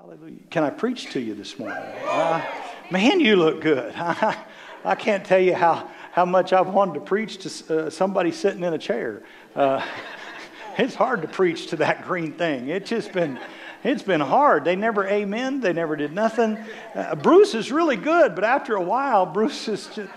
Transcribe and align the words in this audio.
Hallelujah. 0.00 0.40
Can 0.48 0.64
I 0.64 0.70
preach 0.70 1.10
to 1.12 1.20
you 1.20 1.34
this 1.34 1.58
morning? 1.58 1.76
Uh, 2.06 2.42
man, 2.90 3.20
you 3.20 3.36
look 3.36 3.60
good. 3.60 3.92
I 3.98 4.94
can't 4.98 5.22
tell 5.26 5.38
you 5.38 5.52
how, 5.52 5.90
how 6.12 6.24
much 6.24 6.54
I've 6.54 6.68
wanted 6.68 6.94
to 6.94 7.00
preach 7.00 7.36
to 7.66 7.86
uh, 7.86 7.90
somebody 7.90 8.32
sitting 8.32 8.64
in 8.64 8.72
a 8.72 8.78
chair. 8.78 9.22
Uh, 9.54 9.84
it's 10.78 10.94
hard 10.94 11.20
to 11.20 11.28
preach 11.28 11.66
to 11.66 11.76
that 11.76 12.06
green 12.06 12.32
thing. 12.32 12.68
It's 12.68 12.88
just 12.88 13.12
been, 13.12 13.38
it's 13.84 14.02
been 14.02 14.22
hard. 14.22 14.64
They 14.64 14.74
never 14.74 15.06
amen. 15.06 15.60
They 15.60 15.74
never 15.74 15.96
did 15.96 16.14
nothing. 16.14 16.56
Uh, 16.94 17.14
Bruce 17.16 17.54
is 17.54 17.70
really 17.70 17.96
good, 17.96 18.34
but 18.34 18.42
after 18.42 18.76
a 18.76 18.82
while, 18.82 19.26
Bruce 19.26 19.68
is 19.68 19.86
just. 19.88 20.08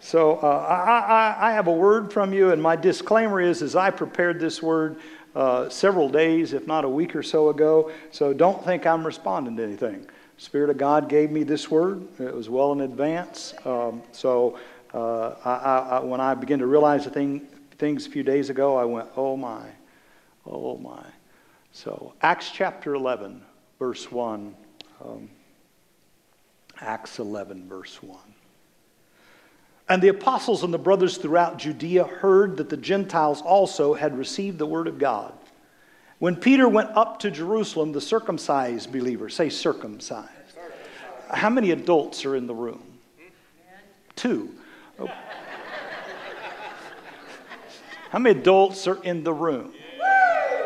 So 0.00 0.36
uh, 0.36 0.46
I, 0.46 1.00
I, 1.00 1.50
I 1.50 1.52
have 1.52 1.66
a 1.66 1.72
word 1.72 2.12
from 2.12 2.32
you, 2.32 2.52
and 2.52 2.62
my 2.62 2.76
disclaimer 2.76 3.40
is: 3.42 3.60
as 3.60 3.76
I 3.76 3.90
prepared 3.90 4.40
this 4.40 4.62
word, 4.62 5.00
uh, 5.38 5.68
several 5.68 6.08
days, 6.08 6.52
if 6.52 6.66
not 6.66 6.84
a 6.84 6.88
week 6.88 7.14
or 7.14 7.22
so 7.22 7.48
ago. 7.48 7.92
So 8.10 8.32
don't 8.32 8.62
think 8.64 8.86
I'm 8.86 9.06
responding 9.06 9.56
to 9.56 9.62
anything. 9.62 10.04
Spirit 10.36 10.68
of 10.68 10.78
God 10.78 11.08
gave 11.08 11.30
me 11.30 11.44
this 11.44 11.70
word. 11.70 12.02
It 12.18 12.34
was 12.34 12.50
well 12.50 12.72
in 12.72 12.80
advance. 12.80 13.54
Um, 13.64 14.02
so 14.10 14.58
uh, 14.92 15.36
I, 15.44 15.50
I, 15.52 16.00
when 16.00 16.20
I 16.20 16.34
began 16.34 16.58
to 16.58 16.66
realize 16.66 17.04
the 17.04 17.10
thing, 17.10 17.46
things 17.78 18.04
a 18.04 18.10
few 18.10 18.24
days 18.24 18.50
ago, 18.50 18.76
I 18.76 18.84
went, 18.84 19.08
oh 19.16 19.36
my, 19.36 19.64
oh 20.44 20.76
my. 20.76 21.04
So 21.70 22.14
Acts 22.20 22.50
chapter 22.50 22.94
11, 22.94 23.40
verse 23.78 24.10
1. 24.10 24.56
Um, 25.04 25.30
Acts 26.80 27.20
11, 27.20 27.68
verse 27.68 28.02
1. 28.02 28.18
And 29.88 30.02
the 30.02 30.08
apostles 30.08 30.64
and 30.64 30.74
the 30.74 30.78
brothers 30.78 31.16
throughout 31.16 31.58
Judea 31.58 32.04
heard 32.04 32.58
that 32.58 32.68
the 32.68 32.76
Gentiles 32.76 33.40
also 33.40 33.94
had 33.94 34.18
received 34.18 34.58
the 34.58 34.66
word 34.66 34.86
of 34.86 34.98
God. 34.98 35.32
When 36.18 36.34
Peter 36.34 36.68
went 36.68 36.90
up 36.96 37.20
to 37.20 37.30
Jerusalem, 37.30 37.92
the 37.92 38.00
circumcised 38.00 38.92
believers, 38.92 39.34
say 39.34 39.48
circumcised. 39.48 40.28
How 41.30 41.50
many 41.50 41.70
adults 41.70 42.24
are 42.24 42.34
in 42.34 42.46
the 42.46 42.54
room? 42.54 42.82
Two. 44.16 44.54
Oh. 44.98 45.08
How 48.10 48.18
many 48.18 48.40
adults 48.40 48.88
are 48.88 49.02
in 49.04 49.22
the 49.22 49.32
room? 49.32 49.72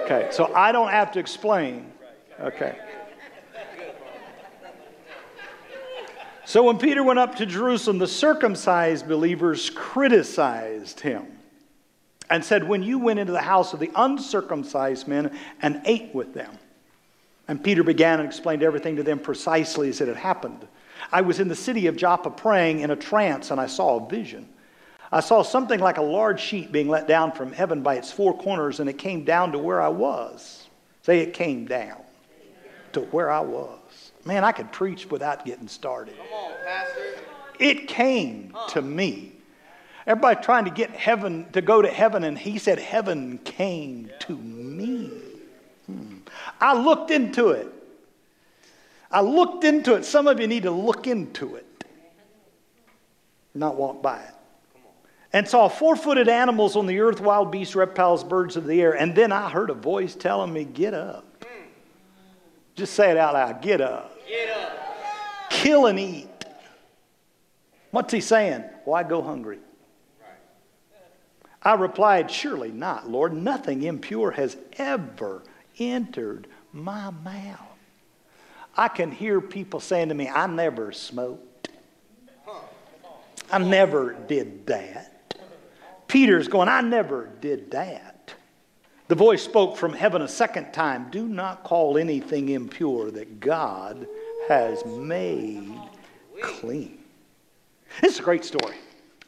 Okay, 0.05 0.29
so 0.31 0.55
I 0.55 0.73
don't 0.73 0.91
have 0.91 1.13
to 1.13 1.19
explain. 1.19 1.93
Okay. 2.41 2.79
So 6.45 6.63
when 6.63 6.79
Peter 6.79 7.03
went 7.03 7.19
up 7.19 7.37
to 7.37 7.47
Jerusalem, 7.47 7.99
the 7.99 8.07
circumcised 8.07 9.07
believers 9.07 9.71
criticized 9.71 11.01
him 11.01 11.27
and 12.33 12.43
said, 12.43 12.67
When 12.67 12.83
you 12.83 12.99
went 12.99 13.19
into 13.19 13.33
the 13.33 13.43
house 13.43 13.75
of 13.75 13.79
the 13.79 13.91
uncircumcised 13.95 15.07
men 15.07 15.39
and 15.61 15.83
ate 15.85 16.15
with 16.15 16.33
them. 16.33 16.59
And 17.47 17.63
Peter 17.63 17.85
began 17.85 18.21
and 18.21 18.29
explained 18.29 18.63
everything 18.63 18.97
to 18.97 19.03
them 19.03 19.19
precisely 19.19 19.91
as 19.91 20.01
it 20.01 20.09
had 20.09 20.17
happened. 20.17 20.67
I 21.13 21.21
was 21.21 21.41
in 21.41 21.49
the 21.49 21.55
city 21.55 21.89
of 21.89 21.97
Joppa 21.97 22.31
praying 22.31 22.81
in 22.81 22.91
a 22.91 22.97
trance, 22.97 23.51
and 23.51 23.61
I 23.61 23.67
saw 23.67 23.99
a 23.99 24.09
vision. 24.09 24.49
I 25.11 25.21
saw 25.21 25.43
something 25.43 25.79
like 25.79 25.99
a 25.99 26.03
large 26.03 26.41
sheet 26.41 26.73
being 26.73 26.89
let 26.89 27.07
down 27.07 27.33
from 27.33 27.53
heaven 27.53 27.83
by 27.83 27.97
its 27.97 28.11
four 28.11 28.37
corners, 28.39 28.81
and 28.81 28.89
it 28.89 28.97
came 28.97 29.25
down 29.25 29.53
to 29.53 29.59
where 29.59 29.83
I 29.83 29.89
was. 29.89 30.69
Say, 31.03 31.19
it 31.19 31.35
came 31.35 31.67
down 31.67 32.01
to 32.95 33.01
where 33.01 33.31
I 33.31 33.41
was. 33.41 34.13
Man, 34.25 34.43
I 34.43 34.53
could 34.53 34.73
preach 34.73 35.11
without 35.11 35.45
getting 35.45 35.69
started. 35.69 36.17
Come 36.17 36.27
on, 36.33 36.53
Pastor. 36.65 37.19
It 37.59 37.89
came 37.89 38.57
to 38.69 38.81
me. 38.81 39.33
Everybody 40.07 40.43
trying 40.43 40.65
to 40.65 40.71
get 40.71 40.91
heaven 40.91 41.47
to 41.53 41.63
go 41.63 41.83
to 41.83 41.89
heaven, 41.89 42.25
and 42.25 42.37
he 42.37 42.59
said, 42.59 42.79
Heaven 42.79 43.39
came 43.39 44.11
to 44.21 44.37
me. 44.37 45.11
Hmm. 45.87 46.19
I 46.61 46.77
looked 46.77 47.11
into 47.11 47.51
it. 47.51 47.69
I 49.11 49.21
looked 49.21 49.65
into 49.65 49.95
it. 49.95 50.05
Some 50.05 50.27
of 50.27 50.41
you 50.41 50.47
need 50.47 50.63
to 50.65 50.71
look 50.71 51.07
into 51.07 51.57
it, 51.57 51.85
not 53.55 53.77
walk 53.77 54.03
by 54.03 54.21
it. 54.21 54.35
And 55.35 55.49
saw 55.49 55.69
four 55.69 55.97
footed 55.97 56.29
animals 56.29 56.77
on 56.77 56.87
the 56.87 57.01
earth, 57.01 57.21
wild 57.21 57.51
beasts, 57.51 57.75
reptiles, 57.75 58.23
birds 58.23 58.57
of 58.57 58.67
the 58.67 58.81
air. 58.83 58.93
And 58.93 59.15
then 59.15 59.33
I 59.33 59.49
heard 59.49 59.71
a 59.71 59.75
voice 59.75 60.15
telling 60.15 60.53
me, 60.53 60.65
Get 60.65 60.95
up. 60.95 61.33
Just 62.75 62.95
say 62.95 63.11
it 63.11 63.17
out 63.17 63.35
loud 63.35 63.61
get 63.61 63.81
up. 63.81 64.17
Get 64.27 64.57
up. 64.57 65.51
Kill 65.51 65.87
and 65.87 65.99
eat. 65.99 66.29
What's 67.91 68.13
he 68.13 68.21
saying? 68.21 68.65
Why 68.85 69.03
go 69.03 69.23
hungry? 69.23 69.59
I 71.65 71.75
replied, 71.75 72.31
Surely 72.31 72.71
not, 72.71 73.09
Lord. 73.11 73.33
Nothing 73.33 73.83
impure 73.83 74.33
has 74.33 74.57
ever 74.79 75.43
entered 75.79 76.47
my 76.73 77.11
mouth. 77.11 77.61
I 78.77 78.89
can 78.89 79.11
hear 79.11 79.41
people 79.41 79.81
saying 79.81 80.09
to 80.09 80.15
me, 80.15 80.29
I 80.29 80.47
never 80.47 80.93
smoked. 80.93 81.69
I 83.51 83.59
never 83.59 84.15
did 84.15 84.67
that. 84.67 85.35
Peter's 86.09 86.49
going, 86.49 86.69
I 86.69 86.81
never 86.81 87.29
did 87.41 87.71
that. 87.73 88.35
The 89.09 89.15
voice 89.15 89.43
spoke 89.43 89.77
from 89.77 89.93
heaven 89.93 90.23
a 90.23 90.29
second 90.29 90.73
time 90.73 91.11
Do 91.11 91.29
not 91.29 91.65
call 91.65 91.99
anything 91.99 92.49
impure 92.49 93.11
that 93.11 93.41
God 93.41 94.07
has 94.49 94.85
made 94.87 95.79
clean. 96.41 96.99
This 98.01 98.15
is 98.15 98.21
a 98.21 98.23
great 98.23 98.45
story. 98.45 98.77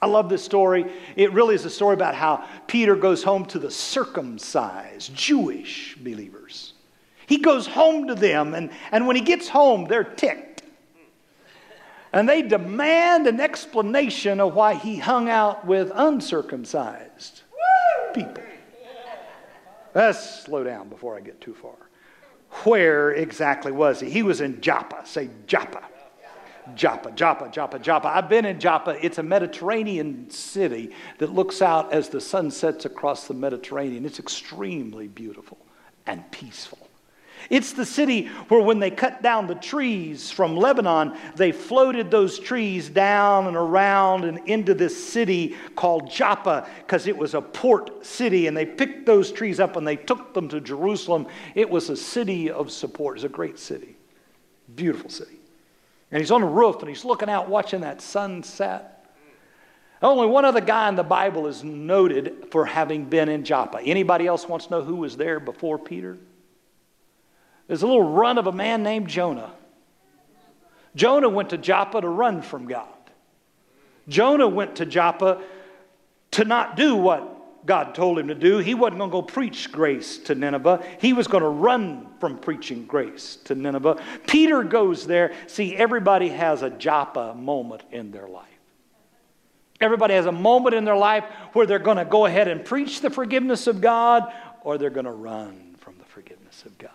I 0.05 0.07
love 0.07 0.29
this 0.29 0.45
story. 0.45 0.85
It 1.17 1.33
really 1.33 1.55
is 1.55 1.65
a 1.65 1.71
story 1.71 1.95
about 1.95 2.15
how 2.15 2.45
Peter 2.67 2.95
goes 2.95 3.23
home 3.23 3.47
to 3.47 3.59
the 3.59 3.71
circumcised 3.71 5.15
Jewish 5.15 5.97
believers. 5.97 6.75
He 7.27 7.39
goes 7.39 7.67
home 7.67 8.09
to 8.09 8.15
them, 8.15 8.53
and, 8.53 8.71
and 8.93 9.07
when 9.07 9.17
he 9.17 9.23
gets 9.23 9.49
home, 9.49 9.87
they're 9.87 10.05
ticked. 10.05 10.63
And 12.13 12.29
they 12.29 12.43
demand 12.43 13.27
an 13.27 13.41
explanation 13.41 14.41
of 14.41 14.55
why 14.55 14.75
he 14.75 14.99
hung 14.99 15.31
out 15.31 15.67
with 15.67 15.91
uncircumcised 15.95 17.41
people. 18.13 18.45
Let's 19.95 20.43
slow 20.43 20.65
down 20.65 20.91
before 20.91 21.17
I 21.17 21.21
get 21.21 21.41
too 21.41 21.55
far. 21.55 21.77
Where 22.65 23.13
exactly 23.13 23.73
was 23.73 24.01
he? 24.01 24.11
He 24.11 24.23
was 24.23 24.43
in 24.43 24.61
Joppa. 24.61 25.07
Say 25.07 25.31
Joppa. 25.47 25.83
Joppa, 26.75 27.13
Joppa, 27.13 27.49
Joppa, 27.51 27.79
Joppa. 27.79 28.09
I've 28.09 28.29
been 28.29 28.45
in 28.45 28.59
Joppa. 28.59 28.97
It's 29.05 29.19
a 29.19 29.23
Mediterranean 29.23 30.31
city 30.31 30.91
that 31.19 31.33
looks 31.33 31.63
out 31.63 31.93
as 31.93 32.09
the 32.09 32.21
sun 32.21 32.51
sets 32.51 32.85
across 32.85 33.27
the 33.27 33.35
Mediterranean. 33.35 34.05
It's 34.05 34.19
extremely 34.19 35.09
beautiful 35.09 35.59
and 36.07 36.31
peaceful. 36.31 36.79
It's 37.51 37.73
the 37.73 37.85
city 37.85 38.29
where, 38.49 38.63
when 38.63 38.79
they 38.79 38.91
cut 38.91 39.23
down 39.23 39.47
the 39.47 39.55
trees 39.55 40.31
from 40.31 40.57
Lebanon, 40.57 41.15
they 41.37 41.53
floated 41.53 42.11
those 42.11 42.39
trees 42.39 42.89
down 42.89 43.47
and 43.47 43.57
around 43.57 44.25
and 44.25 44.39
into 44.49 44.73
this 44.75 45.13
city 45.13 45.55
called 45.77 46.11
Joppa 46.11 46.67
because 46.79 47.07
it 47.07 47.17
was 47.17 47.35
a 47.35 47.43
port 47.43 48.05
city. 48.07 48.47
And 48.47 48.57
they 48.57 48.65
picked 48.65 49.05
those 49.05 49.31
trees 49.31 49.61
up 49.61 49.77
and 49.77 49.87
they 49.87 49.97
took 49.97 50.33
them 50.33 50.49
to 50.49 50.61
Jerusalem. 50.61 51.27
It 51.55 51.69
was 51.69 51.91
a 51.91 51.97
city 51.97 52.51
of 52.51 52.73
support. 52.73 53.19
It's 53.19 53.25
a 53.25 53.29
great 53.29 53.59
city, 53.59 53.97
beautiful 54.75 55.11
city. 55.11 55.39
And 56.15 56.21
he's 56.21 56.31
on 56.31 56.43
the 56.43 56.47
roof 56.47 56.77
and 56.79 56.89
he's 56.89 57.05
looking 57.05 57.29
out 57.29 57.49
watching 57.49 57.81
that 57.81 58.01
sunset. 58.01 59.05
Only 60.01 60.29
one 60.29 60.45
other 60.45 60.61
guy 60.61 60.89
in 60.89 60.95
the 60.95 61.03
Bible 61.03 61.49
is 61.49 61.65
noted 61.65 62.47
for 62.53 62.65
having 62.65 63.07
been 63.07 63.29
in 63.29 63.43
Joppa. 63.43 63.81
Anybody 63.83 64.29
else 64.29 64.49
wants 64.49 64.67
to 64.67 64.71
know 64.71 64.83
who 64.85 64.95
was 64.95 65.17
there 65.17 65.41
before 65.41 65.77
Peter? 65.77 66.17
There's 67.67 67.83
a 67.83 67.87
little 67.89 68.13
run 68.13 68.39
of 68.39 68.47
a 68.47 68.53
man 68.53 68.85
named 68.85 69.09
Jonah. 69.09 69.51
Jonah 70.95 71.29
went 71.29 71.51
to 71.51 71.59
Joppa 71.59 72.01
to 72.01 72.09
run 72.09 72.43
from 72.43 72.69
God. 72.69 72.87
Jonah 74.07 74.47
went 74.47 74.77
to 74.77 74.87
Joppa 74.87 75.43
to 76.31 76.45
not 76.45 76.77
do 76.77 76.95
what 76.95 77.34
God 77.67 77.95
told 77.95 78.19
him 78.19 78.29
to 78.29 78.35
do. 78.35 78.59
He 78.59 78.75
wasn't 78.75 78.99
going 78.99 79.11
to 79.11 79.13
go 79.13 79.23
preach 79.23 79.73
grace 79.73 80.19
to 80.19 80.35
Nineveh. 80.35 80.85
He 81.01 81.13
was 81.13 81.27
going 81.27 81.43
to 81.43 81.49
run 81.49 82.09
from 82.21 82.39
preaching 82.39 82.85
grace 82.85 83.37
to 83.45 83.55
Nineveh. 83.55 84.03
Peter 84.27 84.63
goes 84.63 85.07
there. 85.07 85.33
See, 85.47 85.75
everybody 85.75 86.29
has 86.29 86.63
a 86.63 86.71
Joppa 86.71 87.35
moment 87.35 87.83
in 87.91 88.11
their 88.11 88.29
life. 88.29 88.49
Everybody 89.81 90.15
has 90.15 90.27
a 90.27 90.33
moment 90.33 90.75
in 90.75 90.85
their 90.85 90.97
life 90.97 91.25
where 91.53 91.67
they're 91.67 91.79
going 91.79 91.97
to 91.97 92.05
go 92.05 92.27
ahead 92.27 92.49
and 92.49 92.65
preach 92.65 93.01
the 93.01 93.11
forgiveness 93.11 93.67
of 93.67 93.81
God 93.81 94.33
or 94.63 94.79
they're 94.79 94.91
going 94.91 95.05
to 95.07 95.13
run 95.13 95.75
from 95.79 95.97
the 95.99 96.05
forgiveness 96.05 96.65
of 96.65 96.77
God. 96.79 96.91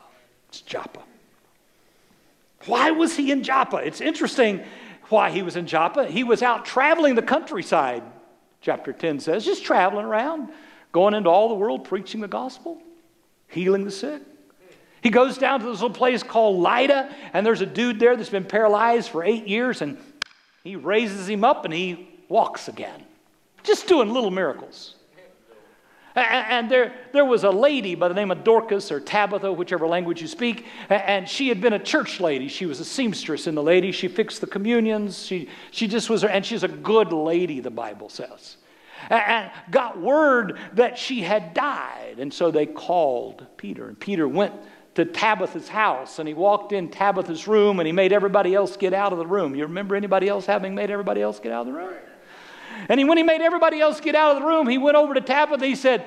It's 0.49 0.61
Joppa. 0.61 1.01
Why 2.65 2.91
was 2.91 3.15
he 3.15 3.31
in 3.31 3.43
Joppa? 3.43 3.77
It's 3.77 4.01
interesting 4.01 4.63
why 5.09 5.29
he 5.31 5.41
was 5.41 5.55
in 5.55 5.67
Joppa. 5.67 6.07
He 6.07 6.23
was 6.23 6.41
out 6.41 6.65
traveling 6.65 7.15
the 7.15 7.21
countryside, 7.21 8.03
chapter 8.61 8.93
10 8.93 9.19
says, 9.19 9.45
just 9.45 9.63
traveling 9.63 10.05
around, 10.05 10.49
going 10.91 11.13
into 11.13 11.29
all 11.29 11.49
the 11.49 11.55
world 11.55 11.85
preaching 11.85 12.21
the 12.21 12.27
gospel, 12.27 12.81
healing 13.47 13.85
the 13.85 13.91
sick. 13.91 14.21
He 15.01 15.09
goes 15.09 15.37
down 15.37 15.61
to 15.61 15.65
this 15.65 15.81
little 15.81 15.95
place 15.95 16.23
called 16.23 16.59
Lydda, 16.59 17.13
and 17.33 17.45
there's 17.45 17.61
a 17.61 17.65
dude 17.65 17.99
there 17.99 18.17
that's 18.17 18.29
been 18.29 18.45
paralyzed 18.45 19.09
for 19.09 19.23
eight 19.23 19.47
years, 19.47 19.81
and 19.81 19.97
he 20.63 20.75
raises 20.75 21.29
him 21.29 21.43
up 21.43 21.63
and 21.65 21.73
he 21.73 22.09
walks 22.27 22.67
again. 22.67 23.05
Just 23.63 23.87
doing 23.87 24.13
little 24.13 24.31
miracles. 24.31 24.95
And 26.15 26.69
there, 26.69 26.93
there 27.13 27.25
was 27.25 27.43
a 27.43 27.51
lady 27.51 27.95
by 27.95 28.07
the 28.07 28.13
name 28.13 28.31
of 28.31 28.43
Dorcas 28.43 28.91
or 28.91 28.99
Tabitha, 28.99 29.51
whichever 29.53 29.87
language 29.87 30.21
you 30.21 30.27
speak, 30.27 30.65
and 30.89 31.27
she 31.29 31.49
had 31.49 31.61
been 31.61 31.73
a 31.73 31.79
church 31.79 32.19
lady. 32.19 32.47
She 32.47 32.65
was 32.65 32.79
a 32.79 32.85
seamstress 32.85 33.47
in 33.47 33.55
the 33.55 33.63
lady. 33.63 33.91
She 33.91 34.07
fixed 34.07 34.41
the 34.41 34.47
communions. 34.47 35.25
She, 35.25 35.49
she 35.71 35.87
just 35.87 36.09
was, 36.09 36.23
and 36.23 36.45
she's 36.45 36.63
a 36.63 36.67
good 36.67 37.13
lady, 37.13 37.59
the 37.59 37.71
Bible 37.71 38.09
says. 38.09 38.57
And 39.09 39.49
got 39.71 39.99
word 39.99 40.57
that 40.73 40.97
she 40.97 41.21
had 41.21 41.53
died. 41.53 42.15
And 42.19 42.33
so 42.33 42.51
they 42.51 42.65
called 42.65 43.45
Peter. 43.55 43.87
And 43.87 43.97
Peter 43.97 44.27
went 44.27 44.53
to 44.95 45.05
Tabitha's 45.05 45.69
house 45.69 46.19
and 46.19 46.27
he 46.27 46.33
walked 46.33 46.73
in 46.73 46.89
Tabitha's 46.89 47.47
room 47.47 47.79
and 47.79 47.87
he 47.87 47.93
made 47.93 48.11
everybody 48.11 48.53
else 48.53 48.75
get 48.75 48.93
out 48.93 49.13
of 49.13 49.17
the 49.17 49.25
room. 49.25 49.55
You 49.55 49.63
remember 49.63 49.95
anybody 49.95 50.27
else 50.27 50.45
having 50.45 50.75
made 50.75 50.91
everybody 50.91 51.21
else 51.21 51.39
get 51.39 51.53
out 51.53 51.61
of 51.61 51.67
the 51.67 51.79
room? 51.79 51.93
And 52.87 52.99
he, 52.99 53.05
when 53.05 53.17
he 53.17 53.23
made 53.23 53.41
everybody 53.41 53.79
else 53.79 53.99
get 53.99 54.15
out 54.15 54.35
of 54.35 54.41
the 54.41 54.47
room, 54.47 54.67
he 54.67 54.77
went 54.77 54.97
over 54.97 55.13
to 55.13 55.21
Tabitha. 55.21 55.65
He 55.65 55.75
said, 55.75 56.05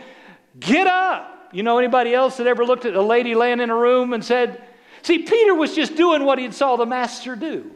Get 0.58 0.86
up. 0.86 1.50
You 1.52 1.62
know 1.62 1.78
anybody 1.78 2.14
else 2.14 2.38
that 2.38 2.46
ever 2.46 2.64
looked 2.64 2.86
at 2.86 2.94
a 2.94 3.02
lady 3.02 3.34
laying 3.34 3.60
in 3.60 3.70
a 3.70 3.76
room 3.76 4.12
and 4.12 4.24
said, 4.24 4.62
See, 5.02 5.18
Peter 5.18 5.54
was 5.54 5.74
just 5.74 5.96
doing 5.96 6.24
what 6.24 6.38
he 6.38 6.50
saw 6.50 6.76
the 6.76 6.86
master 6.86 7.36
do. 7.36 7.70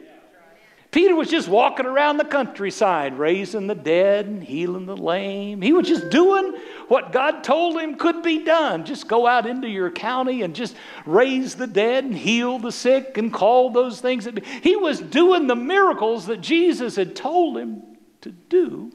Peter 0.92 1.14
was 1.14 1.28
just 1.28 1.48
walking 1.48 1.84
around 1.84 2.16
the 2.16 2.24
countryside, 2.24 3.18
raising 3.18 3.66
the 3.66 3.74
dead 3.74 4.26
and 4.26 4.42
healing 4.42 4.86
the 4.86 4.96
lame. 4.96 5.60
He 5.60 5.72
was 5.72 5.86
just 5.86 6.08
doing 6.08 6.54
what 6.88 7.12
God 7.12 7.44
told 7.44 7.78
him 7.78 7.96
could 7.96 8.22
be 8.22 8.44
done. 8.44 8.84
Just 8.86 9.06
go 9.06 9.26
out 9.26 9.46
into 9.46 9.68
your 9.68 9.90
county 9.90 10.40
and 10.40 10.54
just 10.54 10.74
raise 11.04 11.54
the 11.54 11.66
dead 11.66 12.04
and 12.04 12.16
heal 12.16 12.58
the 12.58 12.72
sick 12.72 13.18
and 13.18 13.32
call 13.32 13.70
those 13.70 14.00
things. 14.00 14.26
He 14.62 14.76
was 14.76 15.00
doing 15.00 15.48
the 15.48 15.56
miracles 15.56 16.26
that 16.28 16.40
Jesus 16.40 16.96
had 16.96 17.14
told 17.14 17.58
him 17.58 17.82
to 18.26 18.32
do 18.48 18.92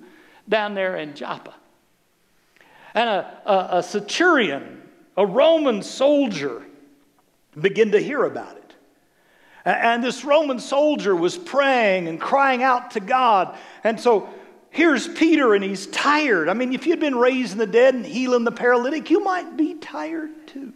down 0.48 0.76
there 0.76 0.98
in 0.98 1.16
Joppa. 1.16 1.56
And 2.94 3.10
a, 3.10 3.42
a, 3.46 3.78
a 3.78 3.84
centurion, 3.84 4.82
a 5.16 5.26
Roman 5.26 5.82
soldier, 5.82 6.62
began 7.60 7.92
to 7.92 8.00
hear 8.00 8.26
about 8.26 8.58
it. 8.58 8.76
And 9.64 10.04
this 10.04 10.26
Roman 10.26 10.60
soldier 10.60 11.16
was 11.16 11.38
praying 11.38 12.08
and 12.08 12.20
crying 12.20 12.64
out 12.64 12.92
to 12.92 13.00
God. 13.00 13.56
And 13.84 14.00
so 14.00 14.28
here's 14.72 15.08
Peter, 15.08 15.54
and 15.54 15.64
he's 15.64 15.88
tired. 15.88 16.50
I 16.50 16.54
mean, 16.54 16.74
if 16.74 16.86
you'd 16.86 17.00
been 17.00 17.16
raising 17.16 17.58
the 17.58 17.68
dead 17.68 17.94
and 17.96 18.06
healing 18.06 18.44
the 18.44 18.52
paralytic, 18.52 19.10
you 19.10 19.24
might 19.24 19.56
be 19.56 19.76
tired 19.76 20.48
too. 20.48 20.74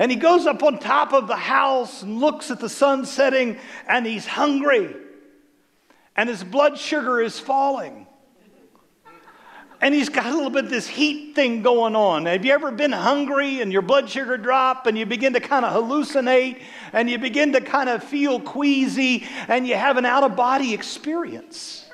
And 0.00 0.10
he 0.10 0.16
goes 0.16 0.46
up 0.46 0.62
on 0.62 0.78
top 0.78 1.12
of 1.12 1.26
the 1.26 1.36
house 1.36 2.02
and 2.02 2.18
looks 2.18 2.50
at 2.50 2.60
the 2.60 2.68
sun 2.68 3.04
setting, 3.04 3.58
and 3.88 4.06
he's 4.06 4.26
hungry 4.26 4.94
and 6.18 6.28
his 6.28 6.42
blood 6.42 6.76
sugar 6.76 7.20
is 7.20 7.38
falling. 7.38 8.04
And 9.80 9.94
he's 9.94 10.08
got 10.08 10.26
a 10.26 10.34
little 10.34 10.50
bit 10.50 10.64
of 10.64 10.70
this 10.70 10.88
heat 10.88 11.36
thing 11.36 11.62
going 11.62 11.94
on. 11.94 12.26
Have 12.26 12.44
you 12.44 12.52
ever 12.52 12.72
been 12.72 12.90
hungry 12.90 13.60
and 13.60 13.72
your 13.72 13.82
blood 13.82 14.10
sugar 14.10 14.36
drop 14.36 14.88
and 14.88 14.98
you 14.98 15.06
begin 15.06 15.32
to 15.34 15.40
kind 15.40 15.64
of 15.64 15.72
hallucinate 15.72 16.60
and 16.92 17.08
you 17.08 17.18
begin 17.18 17.52
to 17.52 17.60
kind 17.60 17.88
of 17.88 18.02
feel 18.02 18.40
queasy 18.40 19.28
and 19.46 19.64
you 19.64 19.76
have 19.76 19.96
an 19.96 20.04
out 20.04 20.24
of 20.24 20.34
body 20.34 20.74
experience? 20.74 21.88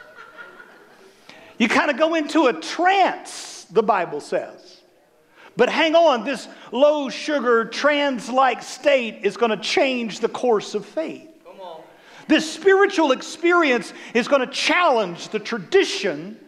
You 1.59 1.69
kind 1.69 1.91
of 1.91 1.99
go 1.99 2.15
into 2.15 2.47
a 2.47 2.55
trance, 2.55 3.67
the 3.71 3.82
Bible 3.82 4.23
says. 4.23 4.81
But 5.55 5.69
hang 5.69 5.94
on, 5.94 6.25
this 6.25 6.49
low 6.73 7.11
sugar, 7.11 7.67
trance 7.67 8.31
like 8.31 8.62
state 8.62 9.21
is 9.23 9.37
going 9.37 9.50
to 9.50 9.59
change 9.59 10.21
the 10.21 10.31
course 10.31 10.75
of 10.75 10.87
faith. 10.87 11.33
This 12.29 12.50
spiritual 12.50 13.12
experience 13.12 13.93
is 14.15 14.29
going 14.29 14.41
to 14.41 14.53
challenge 14.53 15.29
the 15.29 15.38
tradition 15.38 16.38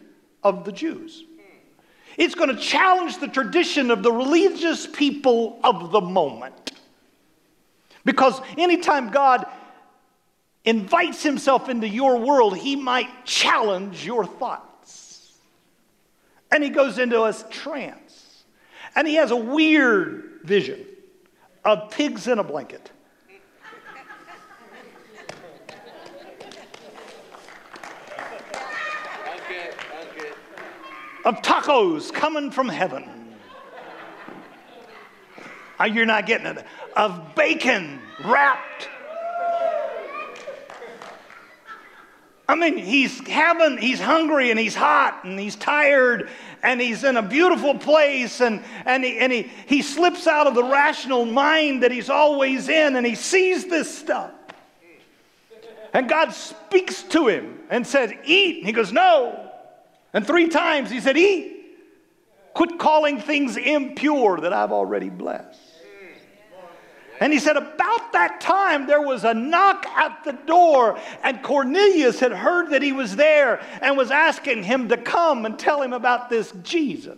of 0.43 0.65
the 0.65 0.71
Jews. 0.71 1.23
It's 2.17 2.33
going 2.33 2.49
to 2.49 2.61
challenge 2.61 3.19
the 3.19 3.27
tradition 3.27 3.91
of 3.91 4.01
the 4.01 4.11
religious 4.11 4.87
people 4.87 5.59
of 5.63 5.91
the 5.91 6.01
moment. 6.01 6.71
Because 8.03 8.41
anytime 8.57 9.11
God 9.11 9.45
invites 10.65 11.21
himself 11.21 11.69
into 11.69 11.87
your 11.87 12.17
world, 12.17 12.57
he 12.57 12.75
might 12.75 13.25
challenge 13.25 14.05
your 14.05 14.25
thoughts. 14.25 15.33
And 16.51 16.63
he 16.63 16.69
goes 16.69 16.97
into 16.97 17.23
a 17.23 17.33
trance. 17.51 18.43
And 18.95 19.07
he 19.07 19.15
has 19.15 19.29
a 19.29 19.35
weird 19.35 20.39
vision 20.43 20.85
of 21.63 21.91
pigs 21.91 22.27
in 22.27 22.39
a 22.39 22.43
blanket. 22.43 22.91
Of 31.27 31.41
tacos 31.41 32.13
coming 32.13 32.51
from 32.51 32.69
heaven. 32.69 33.03
Oh, 35.77 35.83
you're 35.83 36.05
not 36.05 36.25
getting 36.25 36.47
it. 36.47 36.65
Of 36.95 37.35
bacon 37.35 37.99
wrapped. 38.23 38.87
I 42.47 42.55
mean, 42.55 42.77
he's 42.77 43.27
having, 43.27 43.77
he's 43.77 43.99
hungry 43.99 44.51
and 44.51 44.59
he's 44.59 44.73
hot 44.73 45.25
and 45.25 45.37
he's 45.37 45.57
tired 45.57 46.29
and 46.63 46.79
he's 46.79 47.03
in 47.03 47.17
a 47.17 47.21
beautiful 47.21 47.75
place 47.75 48.39
and, 48.39 48.63
and, 48.85 49.03
he, 49.03 49.17
and 49.17 49.29
he, 49.33 49.51
he 49.65 49.81
slips 49.81 50.27
out 50.27 50.47
of 50.47 50.55
the 50.55 50.63
rational 50.63 51.25
mind 51.25 51.83
that 51.83 51.91
he's 51.91 52.09
always 52.09 52.69
in 52.69 52.95
and 52.95 53.05
he 53.05 53.15
sees 53.15 53.65
this 53.67 53.95
stuff. 53.95 54.31
And 55.93 56.07
God 56.07 56.31
speaks 56.31 57.03
to 57.03 57.27
him 57.27 57.59
and 57.69 57.85
says, 57.85 58.13
Eat. 58.23 58.59
And 58.59 58.65
he 58.65 58.71
goes, 58.71 58.93
No. 58.93 59.46
And 60.13 60.25
three 60.25 60.47
times 60.47 60.89
he 60.89 60.99
said, 60.99 61.17
Eat. 61.17 61.53
Quit 62.53 62.79
calling 62.79 63.19
things 63.19 63.55
impure 63.55 64.39
that 64.39 64.51
I've 64.51 64.71
already 64.71 65.09
blessed. 65.09 65.59
And 67.19 67.33
he 67.33 67.39
said, 67.39 67.57
About 67.57 68.13
that 68.13 68.41
time, 68.41 68.87
there 68.87 69.01
was 69.01 69.23
a 69.23 69.33
knock 69.33 69.85
at 69.87 70.23
the 70.23 70.33
door, 70.33 70.99
and 71.23 71.41
Cornelius 71.43 72.19
had 72.19 72.31
heard 72.31 72.71
that 72.71 72.81
he 72.81 72.91
was 72.91 73.15
there 73.15 73.63
and 73.81 73.97
was 73.97 74.11
asking 74.11 74.63
him 74.63 74.89
to 74.89 74.97
come 74.97 75.45
and 75.45 75.57
tell 75.57 75.81
him 75.81 75.93
about 75.93 76.29
this 76.29 76.51
Jesus. 76.63 77.17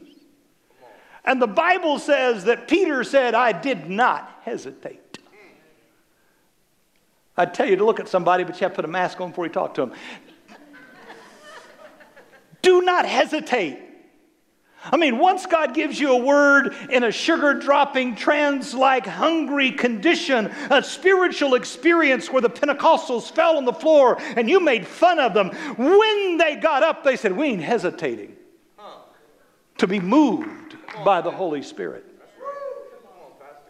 And 1.26 1.42
the 1.42 1.48
Bible 1.48 2.00
says 2.00 2.46
that 2.46 2.68
Peter 2.68 3.04
said, 3.04 3.36
I 3.36 3.52
did 3.52 3.90
not 3.90 4.42
hesitate. 4.44 5.20
I'd 7.38 7.54
tell 7.54 7.70
you 7.70 7.78
to 7.78 7.86
look 7.86 8.00
at 8.00 8.10
somebody, 8.10 8.44
but 8.44 8.60
you 8.60 8.66
have 8.66 8.74
to 8.74 8.76
put 8.78 8.86
a 8.86 8.90
mask 8.90 9.22
on 9.22 9.30
before 9.30 9.46
you 9.46 9.52
talk 9.52 9.74
to 9.76 9.82
them. 9.82 9.94
Do 12.62 12.82
not 12.82 13.06
hesitate. 13.06 13.80
I 14.84 14.96
mean, 14.96 15.18
once 15.18 15.46
God 15.46 15.74
gives 15.74 16.00
you 16.00 16.14
a 16.14 16.18
word 16.18 16.74
in 16.90 17.04
a 17.04 17.12
sugar 17.12 17.54
dropping, 17.54 18.16
trans 18.16 18.74
like, 18.74 19.06
hungry 19.06 19.72
condition, 19.72 20.50
a 20.70 20.82
spiritual 20.82 21.56
experience 21.56 22.32
where 22.32 22.42
the 22.42 22.50
Pentecostals 22.50 23.30
fell 23.30 23.58
on 23.58 23.66
the 23.66 23.74
floor 23.74 24.18
and 24.38 24.50
you 24.50 24.62
made 24.62 24.88
fun 24.88 25.20
of 25.20 25.34
them, 25.34 25.50
when 25.78 26.38
they 26.38 26.56
got 26.56 26.82
up, 26.82 27.04
they 27.04 27.18
said, 27.18 27.36
We 27.36 27.48
ain't 27.48 27.62
hesitating 27.62 28.38
to 29.80 29.88
be 29.88 30.00
moved 30.00 30.78
by 31.04 31.22
the 31.22 31.32
Holy 31.32 31.62
Spirit. 31.62 32.06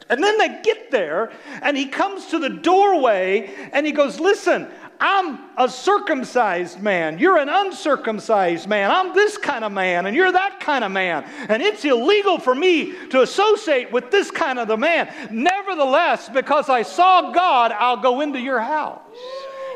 And 0.10 0.24
then 0.24 0.40
they 0.40 0.62
get 0.64 0.90
there, 0.90 1.32
and 1.62 1.78
he 1.78 1.86
comes 1.86 2.28
to 2.28 2.40
the 2.40 2.50
doorway 2.50 3.54
and 3.72 3.86
he 3.86 3.92
goes, 3.92 4.20
Listen, 4.20 4.68
I'm 5.00 5.40
a 5.56 5.70
circumcised 5.70 6.82
man. 6.82 7.20
You're 7.20 7.38
an 7.38 7.48
uncircumcised 7.48 8.68
man. 8.68 8.92
I'm 8.92 9.14
this 9.14 9.38
kind 9.38 9.64
of 9.64 9.72
man, 9.72 10.06
and 10.06 10.16
you're 10.16 10.32
that 10.32 10.60
kind 10.60 10.84
of 10.84 10.92
man. 10.92 11.24
And 11.48 11.62
it's 11.62 11.86
illegal 11.86 12.38
for 12.38 12.54
me 12.54 12.94
to 13.08 13.22
associate 13.22 13.94
with 13.94 14.12
this 14.12 14.30
kind 14.30 14.60
of 14.60 14.68
the 14.68 14.76
man. 14.76 15.10
Nevertheless, 15.32 16.28
because 16.28 16.68
I 16.68 16.82
saw 16.82 17.32
God, 17.32 17.72
I'll 17.72 18.02
go 18.02 18.20
into 18.20 18.40
your 18.40 18.60
house. 18.60 19.00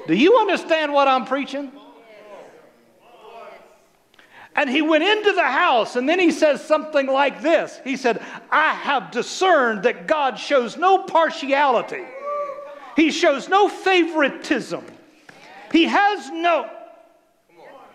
Do 0.08 0.14
you 0.14 0.38
understand 0.40 0.92
what 0.92 1.08
I'm 1.08 1.26
preaching? 1.26 1.72
And 4.56 4.70
he 4.70 4.82
went 4.82 5.04
into 5.04 5.32
the 5.32 5.42
house, 5.42 5.96
and 5.96 6.08
then 6.08 6.20
he 6.20 6.32
says 6.32 6.64
something 6.64 7.08
like 7.08 7.42
this 7.42 7.80
He 7.84 7.98
said, 7.98 8.22
I 8.52 8.74
have 8.74 9.10
discerned 9.10 9.84
that 9.84 10.06
God 10.06 10.38
shows 10.38 10.76
no 10.78 11.00
partiality, 11.00 12.04
He 12.98 13.10
shows 13.10 13.48
no 13.48 13.70
favoritism. 13.70 14.84
He 15.74 15.86
has 15.86 16.30
no. 16.30 16.70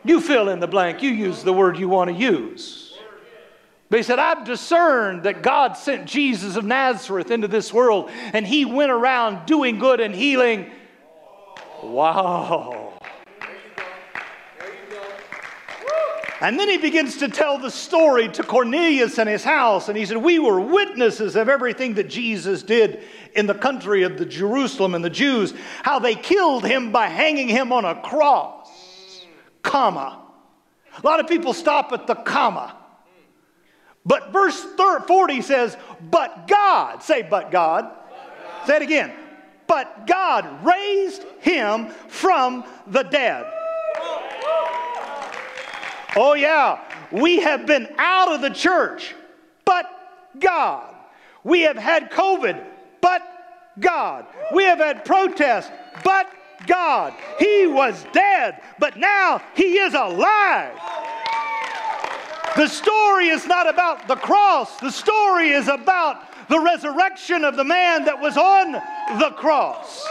You 0.04 0.20
fill 0.20 0.48
in 0.48 0.58
the 0.58 0.66
blank, 0.66 1.00
you 1.00 1.10
use 1.10 1.44
the 1.44 1.52
word 1.52 1.78
you 1.78 1.88
want 1.88 2.10
to 2.10 2.16
use. 2.16 2.92
But 3.88 3.98
he 3.98 4.02
said, 4.02 4.18
I've 4.18 4.44
discerned 4.44 5.22
that 5.22 5.42
God 5.42 5.74
sent 5.74 6.06
Jesus 6.06 6.56
of 6.56 6.64
Nazareth 6.64 7.30
into 7.30 7.46
this 7.46 7.72
world 7.72 8.10
and 8.32 8.44
he 8.44 8.64
went 8.64 8.90
around 8.90 9.46
doing 9.46 9.78
good 9.78 10.00
and 10.00 10.12
healing. 10.12 10.70
Wow. 11.82 12.87
And 16.40 16.58
then 16.58 16.68
he 16.68 16.78
begins 16.78 17.16
to 17.18 17.28
tell 17.28 17.58
the 17.58 17.70
story 17.70 18.28
to 18.28 18.44
Cornelius 18.44 19.18
and 19.18 19.28
his 19.28 19.42
house. 19.42 19.88
And 19.88 19.98
he 19.98 20.06
said, 20.06 20.18
We 20.18 20.38
were 20.38 20.60
witnesses 20.60 21.34
of 21.34 21.48
everything 21.48 21.94
that 21.94 22.08
Jesus 22.08 22.62
did 22.62 23.02
in 23.34 23.46
the 23.46 23.54
country 23.54 24.04
of 24.04 24.18
the 24.18 24.26
Jerusalem 24.26 24.94
and 24.94 25.04
the 25.04 25.10
Jews, 25.10 25.52
how 25.82 25.98
they 25.98 26.14
killed 26.14 26.64
him 26.64 26.92
by 26.92 27.08
hanging 27.08 27.48
him 27.48 27.72
on 27.72 27.84
a 27.84 28.00
cross. 28.00 29.26
Comma. 29.62 30.20
A 31.02 31.06
lot 31.06 31.18
of 31.18 31.26
people 31.26 31.52
stop 31.52 31.92
at 31.92 32.06
the 32.06 32.14
comma. 32.14 32.76
But 34.06 34.32
verse 34.32 34.64
40 35.06 35.42
says, 35.42 35.76
But 36.00 36.46
God, 36.46 37.02
say, 37.02 37.22
But 37.22 37.50
God. 37.50 37.84
God. 37.84 38.66
Say 38.66 38.76
it 38.76 38.82
again. 38.82 39.12
But 39.66 40.06
God 40.06 40.64
raised 40.64 41.22
him 41.40 41.88
from 42.08 42.64
the 42.86 43.02
dead. 43.02 43.44
Oh, 46.20 46.34
yeah. 46.34 46.80
We 47.12 47.38
have 47.42 47.64
been 47.64 47.88
out 47.96 48.32
of 48.32 48.40
the 48.40 48.50
church, 48.50 49.14
but 49.64 49.86
God. 50.40 50.92
We 51.44 51.60
have 51.60 51.76
had 51.76 52.10
COVID, 52.10 52.60
but 53.00 53.22
God. 53.78 54.26
We 54.52 54.64
have 54.64 54.78
had 54.78 55.04
protests, 55.04 55.70
but 56.02 56.28
God. 56.66 57.14
He 57.38 57.68
was 57.68 58.04
dead, 58.12 58.60
but 58.80 58.96
now 58.96 59.40
he 59.54 59.78
is 59.78 59.94
alive. 59.94 60.76
The 62.56 62.66
story 62.66 63.28
is 63.28 63.46
not 63.46 63.68
about 63.68 64.08
the 64.08 64.16
cross, 64.16 64.76
the 64.80 64.90
story 64.90 65.50
is 65.50 65.68
about 65.68 66.48
the 66.48 66.58
resurrection 66.58 67.44
of 67.44 67.54
the 67.54 67.62
man 67.62 68.06
that 68.06 68.20
was 68.20 68.36
on 68.36 68.72
the 69.20 69.30
cross. 69.36 70.04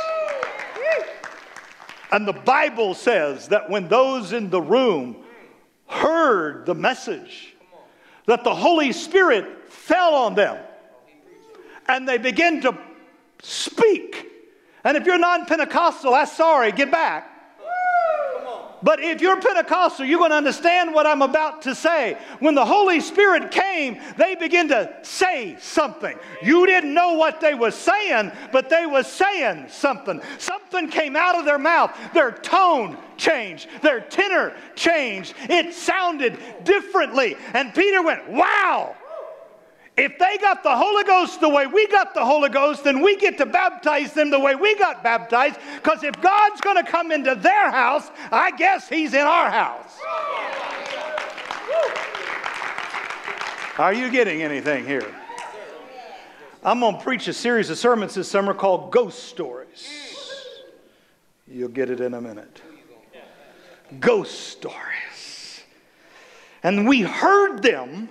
And 2.14 2.26
the 2.26 2.32
Bible 2.32 2.94
says 2.94 3.50
that 3.50 3.70
when 3.70 3.90
those 3.90 4.32
in 4.32 4.50
the 4.50 4.62
room 4.62 5.26
heard 5.88 6.66
the 6.66 6.76
message, 6.76 7.56
that 8.26 8.44
the 8.44 8.54
Holy 8.54 8.92
Spirit 8.92 9.70
fell 9.72 10.14
on 10.14 10.36
them 10.36 10.58
and 11.88 12.08
they 12.08 12.18
begin 12.18 12.62
to 12.62 12.78
speak. 13.42 14.26
And 14.84 14.98
if 14.98 15.06
you're 15.06 15.18
non 15.18 15.46
Pentecostal, 15.46 16.12
that's 16.12 16.36
sorry, 16.36 16.72
get 16.72 16.92
back. 16.92 17.37
But 18.88 19.02
if 19.02 19.20
you're 19.20 19.42
Pentecostal, 19.42 20.06
you're 20.06 20.18
going 20.18 20.32
to 20.32 20.38
understand 20.38 20.94
what 20.94 21.06
I'm 21.06 21.22
about 21.22 21.64
to 21.64 21.76
say. 21.76 22.18
When 22.40 22.56
the 22.56 22.64
Holy 22.64 23.02
Spirit 23.02 23.52
came, 23.52 24.00
they 24.16 24.36
began 24.36 24.70
to 24.70 24.96
say 25.02 25.58
something. 25.60 26.18
You 26.42 26.66
didn't 26.66 26.94
know 26.94 27.16
what 27.16 27.42
they 27.42 27.54
were 27.54 27.72
saying, 27.72 28.32
but 28.54 28.70
they 28.70 28.86
were 28.86 29.04
saying 29.04 29.66
something. 29.68 30.22
Something 30.38 30.88
came 30.90 31.18
out 31.18 31.38
of 31.38 31.44
their 31.44 31.58
mouth. 31.58 31.94
Their 32.14 32.32
tone 32.32 32.98
changed, 33.18 33.68
their 33.82 34.00
tenor 34.00 34.56
changed. 34.76 35.34
It 35.50 35.74
sounded 35.74 36.40
differently. 36.64 37.36
And 37.54 37.76
Peter 37.76 38.02
went, 38.02 38.30
Wow! 38.30 38.96
If 39.98 40.20
they 40.20 40.38
got 40.38 40.62
the 40.62 40.76
Holy 40.76 41.04
Ghost 41.04 41.42
the 41.42 41.50
way 41.50 41.66
we 41.66 41.88
got 41.88 42.14
the 42.14 42.24
Holy 42.24 42.50
Ghost, 42.50 42.84
then 42.84 43.02
we 43.02 43.18
get 43.18 43.40
to 43.40 43.48
baptize 43.48 44.14
them 44.14 44.30
the 44.30 44.40
way 44.40 44.54
we 44.54 44.78
got 44.78 45.04
baptized. 45.04 45.60
Because 45.76 46.04
if 46.04 46.22
God's 46.22 46.62
going 46.62 46.78
to 46.78 46.90
come 46.90 47.12
into 47.12 47.34
their 47.34 47.72
house, 47.72 48.12
I 48.32 48.52
guess 48.52 48.88
He's 48.88 49.16
in 49.16 49.22
our 49.22 49.50
house. 49.50 50.00
Are 53.80 53.94
you 53.94 54.12
getting 54.12 54.44
anything 54.44 54.86
here? 54.86 55.06
I'm 56.64 56.80
going 56.80 56.98
to 56.98 57.04
preach 57.04 57.28
a 57.28 57.34
series 57.34 57.72
of 57.72 57.78
sermons 57.80 58.14
this 58.14 58.30
summer 58.30 58.54
called 58.54 58.92
Ghost 58.92 59.24
Stories. 59.24 59.88
You'll 61.48 61.70
get 61.70 61.90
it 61.90 62.02
in 62.02 62.14
a 62.14 62.22
minute. 62.22 62.62
Ghost 64.00 64.50
Stories. 64.50 65.62
And 66.62 66.88
we 66.88 67.02
heard 67.02 67.64
them 67.64 68.10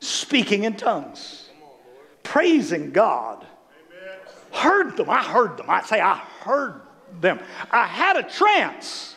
speaking 0.00 0.64
in 0.64 0.74
tongues, 0.76 1.48
praising 2.22 2.90
God. 2.90 3.46
Heard 4.52 4.96
them. 4.96 5.08
I 5.08 5.22
heard 5.22 5.56
them. 5.56 5.66
I 5.68 5.82
say, 5.82 6.00
I 6.00 6.16
heard 6.40 6.80
them. 7.20 7.38
I 7.70 7.86
had 7.86 8.16
a 8.16 8.22
trance. 8.22 9.14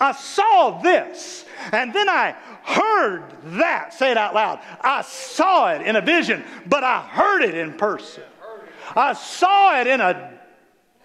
I 0.00 0.12
saw 0.12 0.80
this. 0.80 1.44
And 1.72 1.92
then 1.92 2.08
I 2.08 2.34
heard 2.62 3.24
that. 3.58 3.92
Say 3.92 4.10
it 4.10 4.16
out 4.16 4.34
loud. 4.34 4.60
I 4.80 5.02
saw 5.02 5.72
it 5.74 5.82
in 5.82 5.96
a 5.96 6.00
vision, 6.00 6.44
but 6.66 6.82
I 6.82 7.00
heard 7.02 7.42
it 7.42 7.54
in 7.54 7.74
person. 7.74 8.22
I 8.96 9.12
saw 9.12 9.78
it 9.80 9.86
in 9.86 10.00
a 10.00 10.38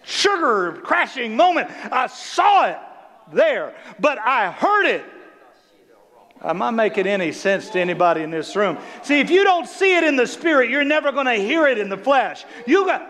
sugar 0.03 0.79
crashing 0.83 1.35
moment. 1.35 1.69
I 1.91 2.07
saw 2.07 2.67
it 2.67 2.77
there, 3.33 3.75
but 3.99 4.19
I 4.19 4.51
heard 4.51 4.85
it 4.85 5.03
Am 6.43 6.61
I 6.61 6.71
making 6.71 7.07
any 7.07 7.31
sense 7.31 7.69
to 7.69 7.79
anybody 7.79 8.21
in 8.21 8.29
this 8.29 8.55
room? 8.55 8.77
See, 9.01 9.19
if 9.19 9.29
you 9.29 9.43
don't 9.43 9.67
see 9.67 9.95
it 9.95 10.03
in 10.03 10.17
the 10.17 10.27
spirit, 10.27 10.69
you're 10.69 10.83
never 10.83 11.11
going 11.11 11.25
to 11.25 11.35
hear 11.35 11.67
it 11.67 11.77
in 11.77 11.87
the 11.87 11.97
flesh. 11.97 12.43
You 12.65 12.85
got. 12.85 13.09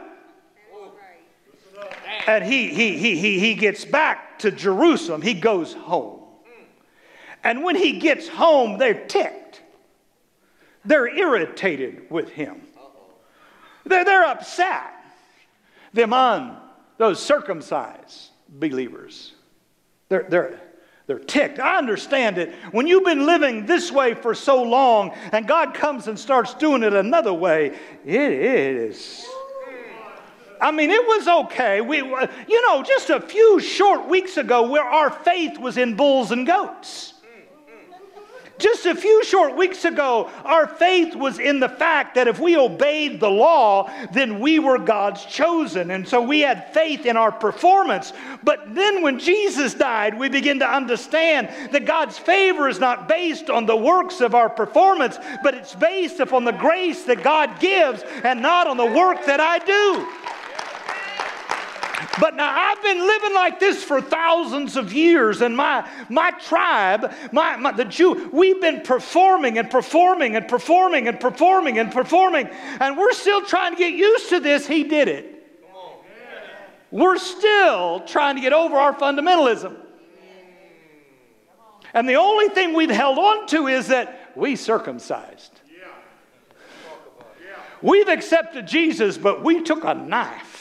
And 2.27 2.43
he, 2.43 2.67
he, 2.67 2.97
he, 2.97 3.17
he, 3.17 3.39
he 3.39 3.55
gets 3.55 3.85
back 3.85 4.39
to 4.39 4.51
Jerusalem. 4.51 5.21
He 5.21 5.33
goes 5.33 5.73
home. 5.73 6.21
And 7.43 7.63
when 7.63 7.75
he 7.75 7.99
gets 7.99 8.27
home, 8.27 8.77
they're 8.77 9.05
ticked. 9.05 9.61
They're 10.85 11.07
irritated 11.07 12.09
with 12.09 12.29
him. 12.29 12.61
They're, 13.85 14.05
they're 14.05 14.25
upset. 14.25 14.93
Them 15.91 16.13
on 16.13 16.57
those 16.97 17.21
circumcised 17.21 18.29
believers. 18.47 19.33
They're, 20.09 20.25
they're, 20.29 20.61
they're 21.05 21.19
ticked. 21.19 21.59
I 21.59 21.77
understand 21.77 22.37
it. 22.37 22.53
When 22.71 22.87
you've 22.87 23.03
been 23.03 23.25
living 23.25 23.65
this 23.65 23.91
way 23.91 24.13
for 24.13 24.33
so 24.33 24.63
long 24.63 25.11
and 25.31 25.47
God 25.47 25.73
comes 25.73 26.07
and 26.07 26.17
starts 26.17 26.53
doing 26.53 26.83
it 26.83 26.93
another 26.93 27.33
way, 27.33 27.77
it 28.05 28.31
is. 28.31 29.25
I 30.61 30.71
mean, 30.71 30.91
it 30.91 31.05
was 31.05 31.27
okay. 31.45 31.81
We, 31.81 31.97
you 31.97 32.67
know, 32.67 32.83
just 32.83 33.09
a 33.09 33.19
few 33.19 33.59
short 33.59 34.07
weeks 34.07 34.37
ago, 34.37 34.69
where 34.69 34.83
our 34.83 35.09
faith 35.09 35.57
was 35.57 35.77
in 35.77 35.95
bulls 35.95 36.31
and 36.31 36.47
goats. 36.47 37.12
Just 38.59 38.85
a 38.85 38.93
few 38.93 39.23
short 39.23 39.57
weeks 39.57 39.83
ago, 39.83 40.29
our 40.43 40.67
faith 40.67 41.15
was 41.15 41.39
in 41.39 41.59
the 41.59 41.69
fact 41.69 42.15
that 42.15 42.27
if 42.27 42.39
we 42.39 42.55
obeyed 42.55 43.19
the 43.19 43.29
law, 43.29 43.91
then 44.11 44.39
we 44.39 44.59
were 44.59 44.77
God's 44.77 45.25
chosen. 45.25 45.89
And 45.89 46.07
so 46.07 46.21
we 46.21 46.41
had 46.41 46.71
faith 46.71 47.07
in 47.07 47.17
our 47.17 47.31
performance. 47.31 48.13
But 48.43 48.75
then 48.75 49.01
when 49.01 49.17
Jesus 49.17 49.73
died, 49.73 50.17
we 50.17 50.29
begin 50.29 50.59
to 50.59 50.69
understand 50.69 51.49
that 51.71 51.85
God's 51.85 52.19
favor 52.19 52.69
is 52.69 52.79
not 52.79 53.07
based 53.07 53.49
on 53.49 53.65
the 53.65 53.75
works 53.75 54.21
of 54.21 54.35
our 54.35 54.49
performance, 54.49 55.17
but 55.41 55.55
it's 55.55 55.73
based 55.73 56.19
upon 56.19 56.45
the 56.45 56.51
grace 56.51 57.03
that 57.05 57.23
God 57.23 57.59
gives 57.59 58.03
and 58.23 58.41
not 58.41 58.67
on 58.67 58.77
the 58.77 58.85
work 58.85 59.25
that 59.25 59.39
I 59.39 59.57
do. 59.59 60.22
But 62.19 62.35
now 62.35 62.53
I've 62.55 62.81
been 62.83 62.99
living 62.99 63.33
like 63.33 63.59
this 63.59 63.83
for 63.83 63.99
thousands 63.99 64.77
of 64.77 64.93
years, 64.93 65.41
and 65.41 65.57
my, 65.57 65.87
my 66.09 66.29
tribe, 66.31 67.11
my, 67.31 67.55
my, 67.57 67.71
the 67.71 67.85
Jew, 67.85 68.29
we've 68.31 68.61
been 68.61 68.81
performing 68.81 69.57
and 69.57 69.69
performing 69.69 70.35
and 70.35 70.47
performing 70.47 71.07
and 71.07 71.19
performing 71.19 71.79
and 71.79 71.91
performing, 71.91 72.49
and 72.79 72.97
we're 72.97 73.13
still 73.13 73.43
trying 73.43 73.71
to 73.71 73.79
get 73.79 73.93
used 73.93 74.29
to 74.29 74.39
this. 74.39 74.67
He 74.67 74.83
did 74.83 75.07
it. 75.07 75.29
We're 76.91 77.17
still 77.17 78.01
trying 78.01 78.35
to 78.35 78.41
get 78.41 78.53
over 78.53 78.75
our 78.75 78.93
fundamentalism. 78.93 79.75
And 81.95 82.07
the 82.07 82.15
only 82.15 82.49
thing 82.49 82.75
we've 82.75 82.91
held 82.91 83.17
on 83.17 83.47
to 83.47 83.65
is 83.65 83.87
that 83.87 84.33
we 84.35 84.55
circumcised. 84.55 85.61
We've 87.81 88.07
accepted 88.07 88.67
Jesus, 88.67 89.17
but 89.17 89.43
we 89.43 89.63
took 89.63 89.83
a 89.83 89.95
knife 89.95 90.52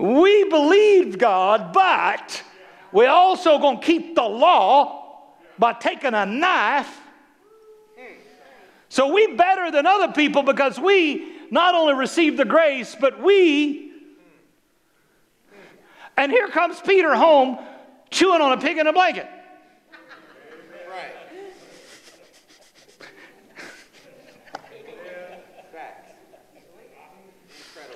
we 0.00 0.44
believed 0.44 1.18
God, 1.18 1.72
but 1.72 2.42
we're 2.90 3.10
also 3.10 3.58
going 3.58 3.80
to 3.80 3.86
keep 3.86 4.14
the 4.14 4.22
law 4.22 5.26
by 5.58 5.74
taking 5.74 6.14
a 6.14 6.24
knife. 6.24 7.00
So 8.88 9.12
we 9.12 9.34
better 9.34 9.70
than 9.70 9.86
other 9.86 10.12
people 10.12 10.42
because 10.42 10.80
we 10.80 11.32
not 11.50 11.74
only 11.74 11.94
receive 11.94 12.36
the 12.36 12.44
grace, 12.44 12.96
but 12.98 13.22
we. 13.22 13.92
And 16.16 16.32
here 16.32 16.48
comes 16.48 16.80
Peter 16.80 17.14
home 17.14 17.58
chewing 18.10 18.40
on 18.40 18.52
a 18.52 18.60
pig 18.60 18.78
in 18.78 18.86
a 18.86 18.92
blanket. 18.92 19.28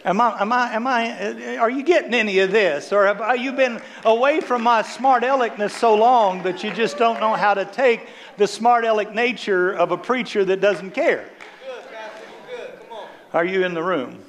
Am 0.04 0.20
I, 0.20 0.38
am 0.38 0.52
I, 0.52 0.74
am 0.74 0.86
I, 0.86 1.56
are 1.56 1.70
you 1.70 1.82
getting 1.82 2.12
any 2.12 2.40
of 2.40 2.50
this? 2.50 2.92
Or 2.92 3.06
have 3.06 3.38
you 3.38 3.52
been 3.52 3.80
away 4.04 4.40
from 4.40 4.62
my 4.62 4.82
smart 4.82 5.22
aleckness 5.24 5.72
so 5.72 5.94
long 5.94 6.42
that 6.42 6.62
you 6.62 6.74
just 6.74 6.98
don't 6.98 7.20
know 7.20 7.32
how 7.32 7.54
to 7.54 7.64
take 7.64 8.06
the 8.36 8.46
smart 8.46 8.84
aleck 8.84 9.14
nature 9.14 9.72
of 9.72 9.92
a 9.92 9.96
preacher 9.96 10.44
that 10.44 10.60
doesn't 10.60 10.90
care? 10.90 11.30
Are 13.32 13.46
you 13.46 13.64
in 13.64 13.72
the 13.72 13.82
room? 13.82 14.22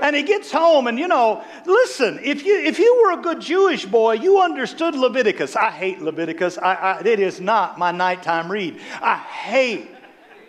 And 0.00 0.16
he 0.16 0.22
gets 0.22 0.50
home, 0.50 0.86
and 0.86 0.98
you 0.98 1.06
know, 1.06 1.44
listen, 1.66 2.18
if 2.22 2.44
you, 2.44 2.58
if 2.58 2.78
you 2.78 3.02
were 3.04 3.12
a 3.12 3.22
good 3.22 3.40
Jewish 3.40 3.84
boy, 3.84 4.14
you 4.14 4.40
understood 4.40 4.94
Leviticus. 4.96 5.54
I 5.54 5.70
hate 5.70 6.00
Leviticus. 6.00 6.56
I, 6.58 6.74
I, 6.74 7.00
it 7.04 7.20
is 7.20 7.38
not 7.38 7.78
my 7.78 7.92
nighttime 7.92 8.50
read. 8.50 8.80
I 9.00 9.16
hate. 9.16 9.88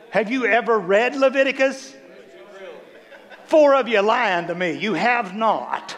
Have 0.10 0.32
you 0.32 0.46
ever 0.46 0.80
read 0.80 1.16
Leviticus? 1.16 1.94
Four 3.54 3.76
of 3.76 3.88
you 3.88 4.02
lying 4.02 4.48
to 4.48 4.56
me. 4.56 4.72
You 4.72 4.96
have 4.96 5.36
not. 5.36 5.96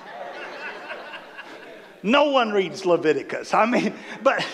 No 2.04 2.32
one 2.32 2.52
reads 2.52 2.86
Leviticus. 2.86 3.54
I 3.54 3.66
mean, 3.66 3.94
but 4.22 4.46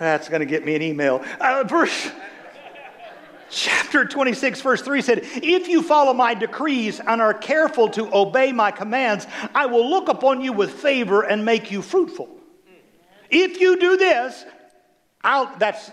That's 0.00 0.28
going 0.28 0.40
to 0.40 0.44
get 0.44 0.64
me 0.64 0.74
an 0.74 0.82
email. 0.82 1.24
Uh, 1.38 1.62
verse 1.68 2.10
chapter 3.48 4.04
26, 4.04 4.60
verse 4.60 4.82
3 4.82 5.02
said, 5.02 5.20
If 5.22 5.68
you 5.68 5.84
follow 5.84 6.14
my 6.14 6.34
decrees 6.34 6.98
and 6.98 7.22
are 7.22 7.32
careful 7.32 7.88
to 7.90 8.12
obey 8.12 8.50
my 8.50 8.72
commands, 8.72 9.28
I 9.54 9.66
will 9.66 9.88
look 9.88 10.08
upon 10.08 10.40
you 10.40 10.52
with 10.52 10.72
favor 10.72 11.22
and 11.22 11.44
make 11.44 11.70
you 11.70 11.80
fruitful. 11.80 12.28
If 13.30 13.60
you 13.60 13.78
do 13.78 13.96
this, 13.96 14.44
I'll, 15.22 15.54
that's 15.58 15.92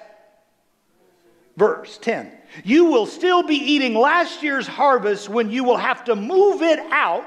verse 1.57 1.99
10. 1.99 2.39
You 2.63 2.86
will 2.86 3.05
still 3.05 3.43
be 3.43 3.55
eating 3.55 3.93
last 3.93 4.43
year's 4.43 4.67
harvest 4.67 5.29
when 5.29 5.50
you 5.50 5.63
will 5.63 5.77
have 5.77 6.03
to 6.05 6.15
move 6.15 6.62
it 6.62 6.79
out 6.91 7.25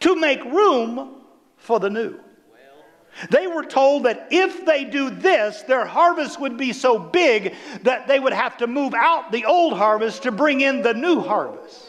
to 0.00 0.16
make 0.16 0.44
room 0.44 1.16
for 1.56 1.80
the 1.80 1.90
new. 1.90 2.20
They 3.30 3.46
were 3.46 3.64
told 3.64 4.04
that 4.04 4.28
if 4.30 4.66
they 4.66 4.84
do 4.84 5.08
this, 5.08 5.62
their 5.62 5.86
harvest 5.86 6.38
would 6.38 6.58
be 6.58 6.74
so 6.74 6.98
big 6.98 7.54
that 7.82 8.06
they 8.06 8.20
would 8.20 8.34
have 8.34 8.58
to 8.58 8.66
move 8.66 8.92
out 8.92 9.32
the 9.32 9.46
old 9.46 9.72
harvest 9.72 10.24
to 10.24 10.32
bring 10.32 10.60
in 10.60 10.82
the 10.82 10.92
new 10.92 11.20
harvest. 11.20 11.86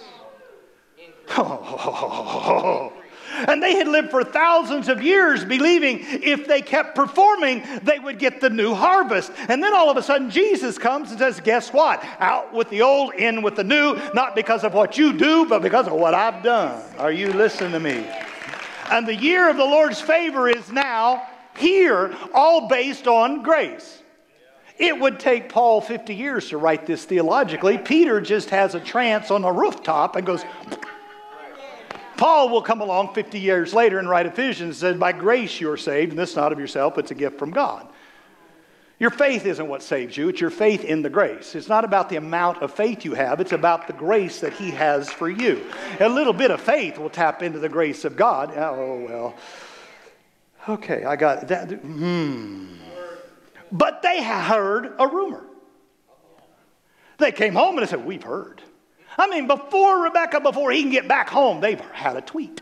And 3.32 3.62
they 3.62 3.76
had 3.76 3.88
lived 3.88 4.10
for 4.12 4.24
thousands 4.24 4.88
of 4.88 5.02
years 5.02 5.44
believing 5.44 6.00
if 6.02 6.48
they 6.48 6.62
kept 6.62 6.96
performing, 6.96 7.64
they 7.84 8.00
would 8.00 8.20
get 8.20 8.42
the 8.42 8.50
new 8.50 8.74
harvest. 8.74 9.32
And 9.48 9.62
then 9.62 9.74
all 9.74 9.90
of 9.90 9.98
a 9.98 10.04
sudden, 10.04 10.30
Jesus 10.30 10.78
comes 10.78 11.10
and 11.12 11.20
says, 11.20 11.40
Guess 11.40 11.74
what? 11.74 12.04
Out 12.20 12.54
with 12.54 12.70
the 12.70 12.82
old, 12.82 13.14
in 13.16 13.42
with 13.42 13.56
the 13.56 13.64
new, 13.64 13.96
not 14.14 14.36
because 14.36 14.64
of 14.64 14.74
what 14.74 14.98
you 14.98 15.14
do, 15.14 15.46
but 15.46 15.62
because 15.62 15.88
of 15.88 15.94
what 15.94 16.14
I've 16.14 16.44
done. 16.44 16.82
Are 16.98 17.12
you 17.12 17.34
listening 17.34 17.72
to 17.74 17.80
me? 17.80 18.06
And 18.90 19.08
the 19.08 19.16
year 19.16 19.50
of 19.50 19.58
the 19.58 19.66
Lord's 19.66 20.00
favor 20.00 20.48
is 20.48 20.72
now 20.72 21.28
here, 21.58 22.16
all 22.34 22.68
based 22.68 23.08
on 23.08 23.44
grace. 23.44 24.02
It 24.78 25.00
would 25.00 25.20
take 25.20 25.50
Paul 25.50 25.82
50 25.82 26.14
years 26.14 26.50
to 26.50 26.58
write 26.58 26.86
this 26.86 27.04
theologically. 27.04 27.80
Peter 27.80 28.22
just 28.22 28.52
has 28.52 28.76
a 28.76 28.80
trance 28.80 29.32
on 29.32 29.44
a 29.44 29.52
rooftop 29.52 30.16
and 30.16 30.26
goes, 30.26 30.44
Paul 32.18 32.50
will 32.50 32.62
come 32.62 32.82
along 32.82 33.14
50 33.14 33.40
years 33.40 33.74
later 33.74 34.00
and 34.00 34.10
write 34.10 34.26
Ephesians 34.26 34.62
and 34.62 34.76
says, 34.76 34.98
By 34.98 35.12
grace 35.12 35.62
you're 35.62 35.78
saved, 35.78 36.12
and 36.12 36.20
this 36.20 36.36
not 36.36 36.52
of 36.52 36.60
yourself, 36.60 36.98
it's 36.98 37.12
a 37.12 37.16
gift 37.16 37.38
from 37.38 37.52
God. 37.52 37.88
Your 39.00 39.12
faith 39.12 39.46
isn't 39.46 39.68
what 39.68 39.84
saves 39.84 40.18
you, 40.18 40.30
it's 40.30 40.42
your 40.42 40.50
faith 40.50 40.84
in 40.84 41.04
the 41.04 41.10
grace. 41.10 41.54
It's 41.54 41.70
not 41.70 41.86
about 41.86 42.10
the 42.10 42.16
amount 42.16 42.64
of 42.64 42.74
faith 42.74 43.06
you 43.06 43.14
have, 43.14 43.40
it's 43.40 43.52
about 43.52 43.86
the 43.86 43.94
grace 43.94 44.40
that 44.40 44.54
He 44.54 44.72
has 44.72 45.10
for 45.10 45.30
you. 45.30 45.64
A 46.00 46.10
little 46.10 46.34
bit 46.34 46.50
of 46.50 46.60
faith 46.60 46.98
will 46.98 47.12
tap 47.12 47.44
into 47.44 47.60
the 47.60 47.70
grace 47.70 48.06
of 48.06 48.16
God. 48.16 48.52
Oh, 48.58 49.06
well. 49.08 49.36
Okay, 50.68 51.06
I 51.06 51.16
got 51.16 51.48
that. 51.48 51.72
Hmm. 51.72 52.74
But 53.72 54.02
they 54.02 54.24
heard 54.24 54.96
a 54.98 55.08
rumor. 55.08 55.44
They 57.20 57.32
came 57.32 57.54
home 57.54 57.78
and 57.78 57.86
they 57.86 57.90
said, 57.90 58.06
We've 58.06 58.24
heard. 58.24 58.62
I 59.18 59.28
mean, 59.28 59.48
before 59.48 60.04
Rebecca, 60.04 60.40
before 60.40 60.72
he 60.72 60.82
can 60.82 60.92
get 60.92 61.08
back 61.08 61.30
home, 61.30 61.60
they've 61.60 61.80
had 61.80 62.16
a 62.16 62.22
tweet. 62.22 62.62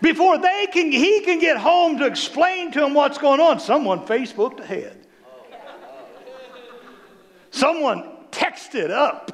Before 0.00 0.38
they 0.38 0.68
can, 0.72 0.92
he 0.92 1.20
can 1.20 1.38
get 1.38 1.56
home 1.56 1.98
to 1.98 2.06
explain 2.06 2.70
to 2.72 2.84
him 2.84 2.94
what's 2.94 3.18
going 3.18 3.40
on, 3.40 3.58
someone 3.60 4.06
Facebooked 4.06 4.60
ahead. 4.60 5.06
Someone 7.50 8.04
texted 8.30 8.90
up. 8.90 9.32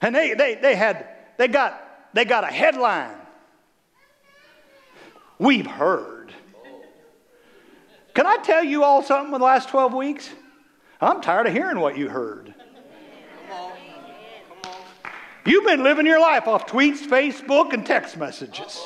And 0.00 0.14
they, 0.14 0.34
they, 0.34 0.54
they 0.54 0.74
had, 0.74 1.08
they 1.36 1.48
got, 1.48 1.82
they 2.14 2.24
got 2.24 2.44
a 2.44 2.48
headline. 2.48 3.16
We've 5.38 5.66
heard. 5.66 6.32
Can 8.14 8.26
I 8.26 8.38
tell 8.38 8.64
you 8.64 8.82
all 8.82 9.02
something 9.02 9.34
in 9.34 9.40
the 9.40 9.44
last 9.44 9.68
12 9.68 9.92
weeks? 9.92 10.30
I'm 11.00 11.20
tired 11.20 11.46
of 11.46 11.52
hearing 11.52 11.80
what 11.80 11.96
you 11.96 12.08
heard. 12.08 12.54
You've 15.44 15.64
been 15.64 15.82
living 15.82 16.06
your 16.06 16.20
life 16.20 16.48
off 16.48 16.66
tweets, 16.66 17.06
Facebook, 17.06 17.72
and 17.72 17.86
text 17.86 18.16
messages. 18.16 18.82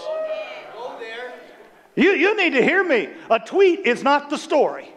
You, 1.96 2.12
you 2.12 2.36
need 2.36 2.50
to 2.50 2.62
hear 2.62 2.84
me. 2.84 3.08
A 3.30 3.38
tweet 3.38 3.80
is 3.86 4.02
not 4.02 4.30
the 4.30 4.36
story. 4.36 4.88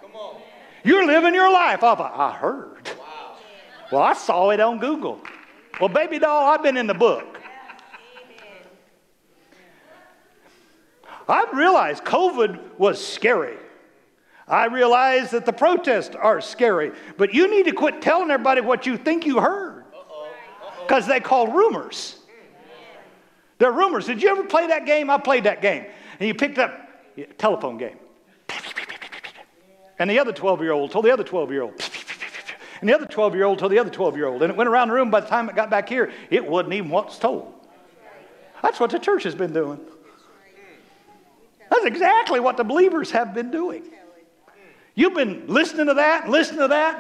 You're 0.84 1.06
living 1.06 1.34
your 1.34 1.52
life 1.52 1.82
off 1.84 2.00
of, 2.00 2.20
I 2.20 2.32
heard. 2.32 2.90
Well, 3.92 4.02
I 4.02 4.14
saw 4.14 4.50
it 4.50 4.60
on 4.60 4.80
Google. 4.80 5.22
Well, 5.80 5.90
baby 5.90 6.20
doll, 6.20 6.50
I've 6.50 6.64
been 6.64 6.78
in 6.78 6.88
the 6.88 6.94
book. 6.94 7.40
I 11.28 11.46
realized 11.54 12.04
COVID 12.04 12.78
was 12.78 13.06
scary. 13.06 13.58
I 14.48 14.66
realize 14.66 15.32
that 15.32 15.46
the 15.46 15.54
protests 15.54 16.16
are 16.16 16.42
scary, 16.42 16.92
but 17.18 17.34
you 17.34 17.50
need 17.50 17.66
to 17.66 17.72
quit 17.72 18.02
telling 18.02 18.30
everybody 18.30 18.62
what 18.62 18.86
you 18.86 18.98
think 18.98 19.26
you 19.26 19.40
heard 19.40 19.86
because 20.82 21.08
they 21.08 21.20
call 21.20 21.48
rumors. 21.48 22.18
They're 23.58 23.72
rumors. 23.72 24.06
Did 24.06 24.22
you 24.22 24.30
ever 24.30 24.44
play 24.44 24.68
that 24.68 24.86
game? 24.86 25.10
I 25.10 25.18
played 25.18 25.46
that 25.46 25.62
game. 25.62 25.86
And 26.20 26.28
you 26.28 26.34
picked 26.34 26.58
up 26.58 26.90
a 27.18 27.26
telephone 27.26 27.78
game. 27.78 27.98
And 30.00 30.10
the 30.10 30.20
other 30.20 30.34
12 30.34 30.62
year 30.62 30.72
old 30.72 30.92
told 30.92 31.06
the 31.06 31.12
other 31.12 31.24
12 31.24 31.52
year 31.52 31.62
old. 31.62 31.82
And 32.82 32.90
the 32.90 32.94
other 32.94 33.06
12 33.06 33.36
year 33.36 33.46
old 33.46 33.60
told 33.60 33.72
the 33.72 33.80
other 33.80 33.90
12 33.90 34.18
year 34.18 34.28
old. 34.28 34.42
And 34.42 34.52
it 34.52 34.58
went 34.58 34.70
around 34.70 34.90
the 34.90 34.96
room. 34.96 35.10
By 35.10 35.22
the 35.22 35.28
time 35.28 35.48
it 35.48 35.56
got 35.56 35.70
back 35.70 35.88
here, 35.88 36.12
it 36.30 36.46
wasn't 36.46 36.74
even 36.74 36.90
what's 36.90 37.18
told. 37.18 37.54
That's 38.62 38.80
what 38.80 38.90
the 38.90 39.00
church 39.00 39.24
has 39.24 39.36
been 39.36 39.54
doing. 39.54 39.80
That's 41.70 41.86
exactly 41.86 42.40
what 42.40 42.58
the 42.58 42.64
believers 42.64 43.12
have 43.12 43.34
been 43.34 43.52
doing. 43.52 43.84
You've 44.96 45.16
been 45.16 45.48
listening 45.48 45.88
to 45.88 45.96
that, 45.96 46.30
listening 46.30 46.60
to 46.62 46.68
that. 46.68 47.00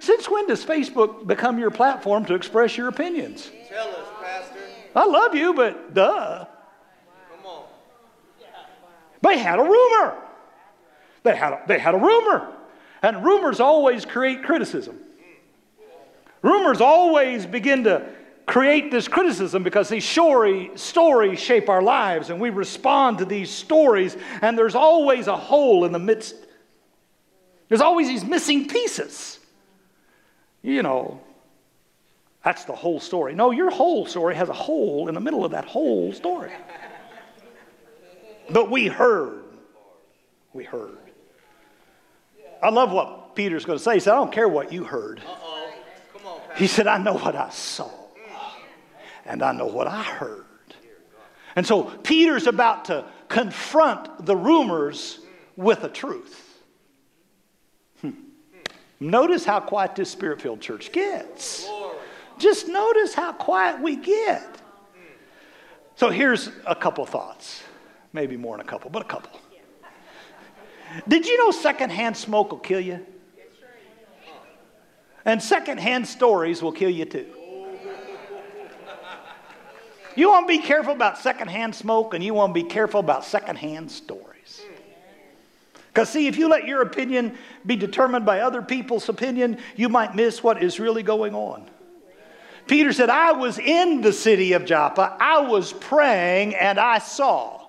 Since 0.00 0.28
when 0.28 0.46
does 0.48 0.64
Facebook 0.64 1.26
become 1.26 1.58
your 1.58 1.70
platform 1.70 2.24
to 2.24 2.34
express 2.34 2.76
your 2.76 2.88
opinions? 2.88 3.50
Tell 3.68 3.88
us, 3.88 4.08
Pastor. 4.20 4.58
I 4.96 5.06
love 5.06 5.34
you, 5.34 5.54
but 5.54 5.94
duh. 5.94 6.44
Come 6.44 7.46
on. 7.46 7.64
They 9.22 9.38
had 9.38 9.60
a 9.60 9.62
rumor. 9.62 10.16
They 11.22 11.36
had 11.36 11.52
a, 11.52 11.62
they 11.68 11.78
had 11.78 11.94
a 11.94 11.98
rumor. 11.98 12.52
And 13.02 13.24
rumors 13.24 13.60
always 13.60 14.04
create 14.04 14.42
criticism. 14.42 14.98
Rumors 16.42 16.80
always 16.80 17.46
begin 17.46 17.84
to 17.84 18.04
create 18.52 18.90
this 18.90 19.08
criticism 19.08 19.62
because 19.62 19.88
these 19.88 20.04
story, 20.04 20.70
stories 20.74 21.40
shape 21.40 21.70
our 21.70 21.80
lives 21.80 22.28
and 22.28 22.38
we 22.38 22.50
respond 22.50 23.16
to 23.16 23.24
these 23.24 23.50
stories, 23.50 24.14
and 24.42 24.58
there's 24.58 24.74
always 24.74 25.26
a 25.26 25.34
hole 25.34 25.86
in 25.86 25.92
the 25.92 25.98
midst. 25.98 26.34
There's 27.70 27.80
always 27.80 28.08
these 28.08 28.26
missing 28.26 28.68
pieces. 28.68 29.38
You 30.60 30.82
know, 30.82 31.18
that's 32.44 32.66
the 32.66 32.74
whole 32.74 33.00
story. 33.00 33.34
No, 33.34 33.52
your 33.52 33.70
whole 33.70 34.04
story 34.04 34.34
has 34.34 34.50
a 34.50 34.52
hole 34.52 35.08
in 35.08 35.14
the 35.14 35.20
middle 35.22 35.46
of 35.46 35.52
that 35.52 35.64
whole 35.64 36.12
story. 36.12 36.52
But 38.50 38.70
we 38.70 38.86
heard. 38.86 39.44
We 40.52 40.64
heard. 40.64 40.98
I 42.62 42.68
love 42.68 42.92
what 42.92 43.34
Peter's 43.34 43.64
going 43.64 43.78
to 43.78 43.82
say. 43.82 43.94
He 43.94 44.00
said, 44.00 44.12
I 44.12 44.16
don't 44.16 44.30
care 44.30 44.46
what 44.46 44.74
you 44.74 44.84
heard. 44.84 45.20
Uh-oh. 45.20 45.72
Come 46.12 46.26
on, 46.26 46.40
He 46.56 46.66
said, 46.66 46.86
I 46.86 46.98
know 46.98 47.14
what 47.14 47.34
I 47.34 47.48
saw 47.48 48.01
and 49.24 49.42
I 49.42 49.52
know 49.52 49.66
what 49.66 49.86
I 49.86 50.02
heard. 50.02 50.44
And 51.54 51.66
so 51.66 51.84
Peter's 51.84 52.46
about 52.46 52.86
to 52.86 53.04
confront 53.28 54.24
the 54.24 54.36
rumors 54.36 55.20
with 55.56 55.84
a 55.84 55.88
truth. 55.88 56.62
Hmm. 58.00 58.10
Notice 59.00 59.44
how 59.44 59.60
quiet 59.60 59.94
this 59.94 60.10
spirit 60.10 60.40
filled 60.40 60.60
church 60.60 60.92
gets. 60.92 61.68
Just 62.38 62.68
notice 62.68 63.14
how 63.14 63.32
quiet 63.32 63.80
we 63.80 63.96
get. 63.96 64.60
So 65.96 66.10
here's 66.10 66.50
a 66.66 66.74
couple 66.74 67.04
of 67.04 67.10
thoughts. 67.10 67.62
Maybe 68.12 68.36
more 68.36 68.56
than 68.56 68.66
a 68.66 68.68
couple, 68.68 68.90
but 68.90 69.02
a 69.02 69.06
couple. 69.06 69.38
Did 71.08 71.26
you 71.26 71.38
know 71.38 71.50
secondhand 71.50 72.16
smoke 72.16 72.50
will 72.50 72.58
kill 72.58 72.80
you? 72.80 73.04
And 75.24 75.40
secondhand 75.42 76.06
stories 76.06 76.62
will 76.62 76.72
kill 76.72 76.90
you 76.90 77.04
too. 77.04 77.26
You 80.16 80.30
want 80.30 80.46
to 80.46 80.58
be 80.58 80.62
careful 80.62 80.92
about 80.92 81.18
secondhand 81.18 81.74
smoke 81.74 82.14
and 82.14 82.22
you 82.22 82.34
want 82.34 82.54
to 82.54 82.62
be 82.62 82.68
careful 82.68 83.00
about 83.00 83.24
secondhand 83.24 83.90
stories. 83.90 84.62
Because, 85.88 86.08
see, 86.08 86.26
if 86.26 86.38
you 86.38 86.48
let 86.48 86.66
your 86.66 86.82
opinion 86.82 87.36
be 87.66 87.76
determined 87.76 88.24
by 88.24 88.40
other 88.40 88.62
people's 88.62 89.08
opinion, 89.08 89.58
you 89.76 89.88
might 89.88 90.14
miss 90.14 90.42
what 90.42 90.62
is 90.62 90.80
really 90.80 91.02
going 91.02 91.34
on. 91.34 91.68
Peter 92.66 92.92
said, 92.92 93.10
I 93.10 93.32
was 93.32 93.58
in 93.58 94.00
the 94.00 94.12
city 94.12 94.52
of 94.52 94.64
Joppa, 94.64 95.16
I 95.20 95.40
was 95.40 95.72
praying, 95.72 96.54
and 96.54 96.78
I 96.78 96.98
saw. 96.98 97.66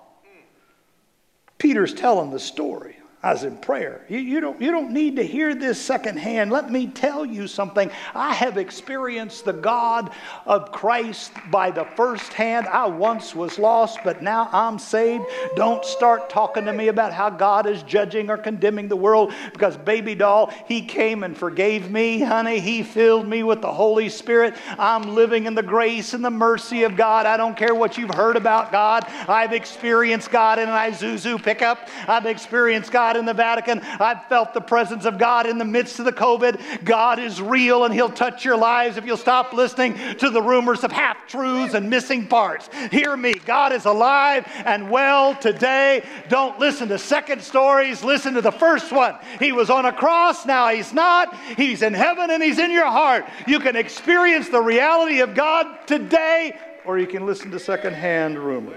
Peter's 1.58 1.92
telling 1.92 2.30
the 2.30 2.38
story. 2.38 2.96
I 3.24 3.32
was 3.32 3.42
in 3.42 3.56
prayer. 3.56 4.02
You, 4.06 4.18
you, 4.18 4.38
don't, 4.38 4.60
you 4.60 4.70
don't 4.70 4.90
need 4.90 5.16
to 5.16 5.22
hear 5.22 5.54
this 5.54 5.80
secondhand. 5.80 6.50
Let 6.50 6.70
me 6.70 6.88
tell 6.88 7.24
you 7.24 7.48
something. 7.48 7.90
I 8.14 8.34
have 8.34 8.58
experienced 8.58 9.46
the 9.46 9.54
God 9.54 10.10
of 10.44 10.70
Christ 10.72 11.32
by 11.50 11.70
the 11.70 11.86
first 11.96 12.34
hand. 12.34 12.66
I 12.66 12.86
once 12.86 13.34
was 13.34 13.58
lost, 13.58 14.00
but 14.04 14.22
now 14.22 14.50
I'm 14.52 14.78
saved. 14.78 15.24
Don't 15.56 15.82
start 15.86 16.28
talking 16.28 16.66
to 16.66 16.72
me 16.74 16.88
about 16.88 17.14
how 17.14 17.30
God 17.30 17.66
is 17.66 17.82
judging 17.84 18.28
or 18.28 18.36
condemning 18.36 18.88
the 18.88 18.96
world 18.96 19.32
because, 19.54 19.78
baby 19.78 20.14
doll, 20.14 20.52
He 20.68 20.82
came 20.82 21.22
and 21.22 21.34
forgave 21.34 21.90
me, 21.90 22.20
honey. 22.20 22.60
He 22.60 22.82
filled 22.82 23.26
me 23.26 23.42
with 23.42 23.62
the 23.62 23.72
Holy 23.72 24.10
Spirit. 24.10 24.54
I'm 24.78 25.14
living 25.14 25.46
in 25.46 25.54
the 25.54 25.62
grace 25.62 26.12
and 26.12 26.22
the 26.22 26.30
mercy 26.30 26.82
of 26.82 26.94
God. 26.94 27.24
I 27.24 27.38
don't 27.38 27.56
care 27.56 27.74
what 27.74 27.96
you've 27.96 28.14
heard 28.14 28.36
about 28.36 28.70
God. 28.70 29.06
I've 29.26 29.54
experienced 29.54 30.30
God 30.30 30.58
in 30.58 30.68
an 30.68 30.92
Isuzu 30.92 31.42
pickup, 31.42 31.88
I've 32.06 32.26
experienced 32.26 32.92
God 32.92 33.13
God 33.14 33.20
in 33.20 33.26
the 33.26 33.34
Vatican. 33.34 33.80
I've 33.80 34.24
felt 34.24 34.54
the 34.54 34.60
presence 34.60 35.04
of 35.04 35.18
God 35.18 35.46
in 35.46 35.58
the 35.58 35.64
midst 35.64 36.00
of 36.00 36.04
the 36.04 36.12
COVID. 36.12 36.84
God 36.84 37.20
is 37.20 37.40
real 37.40 37.84
and 37.84 37.94
He'll 37.94 38.10
touch 38.10 38.44
your 38.44 38.56
lives 38.56 38.96
if 38.96 39.06
you'll 39.06 39.16
stop 39.16 39.52
listening 39.52 39.94
to 40.18 40.30
the 40.30 40.42
rumors 40.42 40.82
of 40.82 40.90
half 40.90 41.28
truths 41.28 41.74
and 41.74 41.88
missing 41.88 42.26
parts. 42.26 42.68
Hear 42.90 43.16
me. 43.16 43.34
God 43.46 43.72
is 43.72 43.84
alive 43.84 44.50
and 44.64 44.90
well 44.90 45.36
today. 45.36 46.04
Don't 46.28 46.58
listen 46.58 46.88
to 46.88 46.98
second 46.98 47.40
stories. 47.40 48.02
Listen 48.02 48.34
to 48.34 48.40
the 48.40 48.50
first 48.50 48.90
one. 48.90 49.14
He 49.38 49.52
was 49.52 49.70
on 49.70 49.84
a 49.84 49.92
cross. 49.92 50.44
Now 50.44 50.68
He's 50.68 50.92
not. 50.92 51.36
He's 51.56 51.82
in 51.82 51.94
heaven 51.94 52.30
and 52.30 52.42
He's 52.42 52.58
in 52.58 52.72
your 52.72 52.90
heart. 52.90 53.26
You 53.46 53.60
can 53.60 53.76
experience 53.76 54.48
the 54.48 54.60
reality 54.60 55.20
of 55.20 55.34
God 55.34 55.86
today, 55.86 56.58
or 56.84 56.98
you 56.98 57.06
can 57.06 57.26
listen 57.26 57.52
to 57.52 57.60
secondhand 57.60 58.38
rumors. 58.38 58.74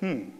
Hmm 0.00 0.37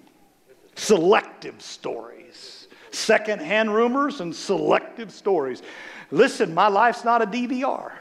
selective 0.79 1.61
stories. 1.61 2.69
Secondhand 2.91 3.75
rumors 3.75 4.21
and 4.21 4.35
selective 4.35 5.13
stories. 5.13 5.63
Listen, 6.11 6.55
my 6.55 6.69
life's 6.69 7.05
not 7.05 7.21
a 7.21 7.27
DVR. 7.27 7.93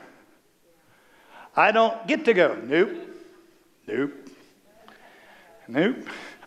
I 1.56 1.72
don't 1.72 2.08
get 2.08 2.26
to 2.26 2.34
go. 2.34 2.58
Nope. 2.64 2.92
Nope. 3.88 4.14
Nope. 5.68 5.98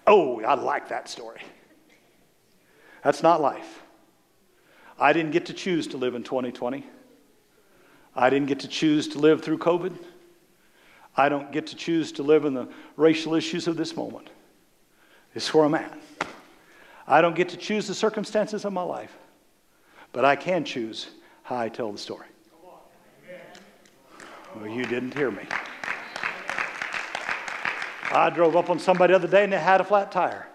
Oh, 0.06 0.40
I 0.42 0.54
like 0.54 0.88
that 0.88 1.08
story. 1.08 1.42
That's 3.04 3.22
not 3.22 3.40
life. 3.40 3.82
I 4.98 5.12
didn't 5.12 5.32
get 5.32 5.46
to 5.46 5.52
choose 5.52 5.86
to 5.88 5.96
live 5.96 6.14
in 6.14 6.22
2020. 6.22 6.86
I 8.14 8.30
didn't 8.30 8.48
get 8.48 8.60
to 8.60 8.68
choose 8.68 9.08
to 9.08 9.18
live 9.18 9.42
through 9.42 9.58
COVID. 9.58 9.96
I 11.16 11.28
don't 11.28 11.50
get 11.52 11.66
to 11.68 11.76
choose 11.76 12.12
to 12.12 12.22
live 12.22 12.44
in 12.44 12.54
the 12.54 12.68
racial 12.96 13.34
issues 13.34 13.66
of 13.66 13.76
this 13.76 13.96
moment. 13.96 14.30
Is 15.34 15.48
where 15.54 15.64
I'm 15.64 15.74
at. 15.74 15.96
I 17.06 17.20
don't 17.20 17.34
get 17.34 17.48
to 17.50 17.56
choose 17.56 17.86
the 17.86 17.94
circumstances 17.94 18.64
of 18.64 18.72
my 18.72 18.82
life, 18.82 19.16
but 20.12 20.24
I 20.24 20.36
can 20.36 20.64
choose 20.64 21.08
how 21.42 21.58
I 21.58 21.68
tell 21.68 21.92
the 21.92 21.98
story. 21.98 22.26
Well, 24.56 24.68
you 24.68 24.84
didn't 24.84 25.14
hear 25.14 25.30
me. 25.30 25.44
I 28.12 28.30
drove 28.30 28.56
up 28.56 28.70
on 28.70 28.80
somebody 28.80 29.12
the 29.12 29.16
other 29.16 29.28
day 29.28 29.44
and 29.44 29.52
they 29.52 29.58
had 29.58 29.80
a 29.80 29.84
flat 29.84 30.10
tire. 30.10 30.48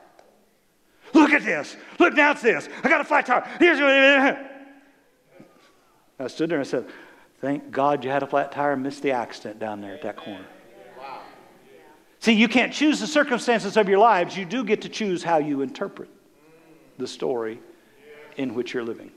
Look 1.14 1.32
at 1.32 1.46
this. 1.46 1.78
Look, 1.98 2.14
now 2.14 2.32
it's 2.32 2.42
this. 2.42 2.68
I 2.84 2.90
got 2.90 3.00
a 3.00 3.06
flat 3.06 3.26
tire. 3.26 3.48
Here's 3.60 3.80
I 6.20 6.28
stood 6.28 6.50
there 6.50 6.60
and 6.60 6.68
said, 6.68 6.88
Thank 7.40 7.72
God 7.72 8.04
you 8.04 8.10
had 8.10 8.24
a 8.24 8.28
flat 8.28 8.52
tire 8.52 8.74
and 8.74 8.84
missed 8.84 9.02
the 9.04 9.12
accident 9.12 9.60
down 9.60 9.82
there 9.82 9.94
at 9.94 10.02
that 10.02 10.18
corner. 10.18 10.46
See, 12.26 12.34
you 12.34 12.48
can't 12.48 12.74
choose 12.74 13.00
the 13.00 13.06
circumstances 13.06 13.78
of 13.78 13.88
your 13.88 14.00
lives. 14.00 14.36
You 14.36 14.46
do 14.46 14.64
get 14.64 14.82
to 14.82 14.90
choose 14.90 15.22
how 15.22 15.38
you 15.38 15.62
interpret 15.62 16.10
the 16.98 17.08
story 17.08 17.60
in 18.36 18.56
which 18.56 18.74
you're 18.74 18.84
living. 18.84 19.12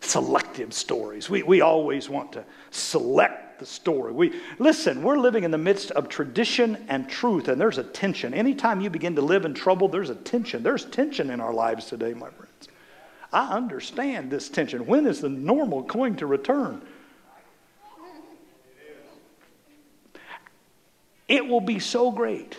Selective 0.00 0.74
stories. 0.74 1.30
We, 1.30 1.44
we 1.44 1.60
always 1.60 2.08
want 2.08 2.32
to 2.32 2.44
select 2.72 3.60
the 3.60 3.66
story. 3.66 4.10
We, 4.10 4.40
listen, 4.58 5.00
we're 5.04 5.18
living 5.18 5.44
in 5.44 5.52
the 5.52 5.58
midst 5.58 5.92
of 5.92 6.08
tradition 6.08 6.86
and 6.88 7.08
truth, 7.08 7.46
and 7.46 7.60
there's 7.60 7.78
a 7.78 7.84
tension. 7.84 8.34
Anytime 8.34 8.80
you 8.80 8.90
begin 8.90 9.14
to 9.14 9.22
live 9.22 9.44
in 9.44 9.54
trouble, 9.54 9.86
there's 9.86 10.10
a 10.10 10.16
tension. 10.16 10.64
There's 10.64 10.86
tension 10.86 11.30
in 11.30 11.40
our 11.40 11.54
lives 11.54 11.86
today, 11.86 12.14
my 12.14 12.30
friends. 12.30 12.66
I 13.32 13.46
understand 13.54 14.28
this 14.28 14.48
tension. 14.48 14.86
When 14.86 15.06
is 15.06 15.20
the 15.20 15.28
normal 15.28 15.82
going 15.82 16.16
to 16.16 16.26
return? 16.26 16.82
It 21.30 21.46
will 21.46 21.60
be 21.60 21.78
so 21.78 22.10
great. 22.10 22.58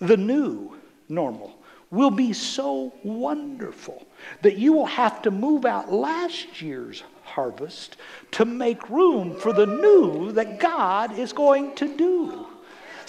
The 0.00 0.16
new 0.16 0.76
normal 1.08 1.56
will 1.92 2.10
be 2.10 2.32
so 2.32 2.92
wonderful 3.04 4.06
that 4.42 4.58
you 4.58 4.72
will 4.72 4.86
have 4.86 5.22
to 5.22 5.30
move 5.30 5.64
out 5.64 5.92
last 5.92 6.60
year's 6.60 7.04
harvest 7.22 7.96
to 8.32 8.44
make 8.44 8.90
room 8.90 9.36
for 9.36 9.52
the 9.52 9.66
new 9.66 10.32
that 10.32 10.58
God 10.58 11.16
is 11.16 11.32
going 11.32 11.76
to 11.76 11.96
do. 11.96 12.48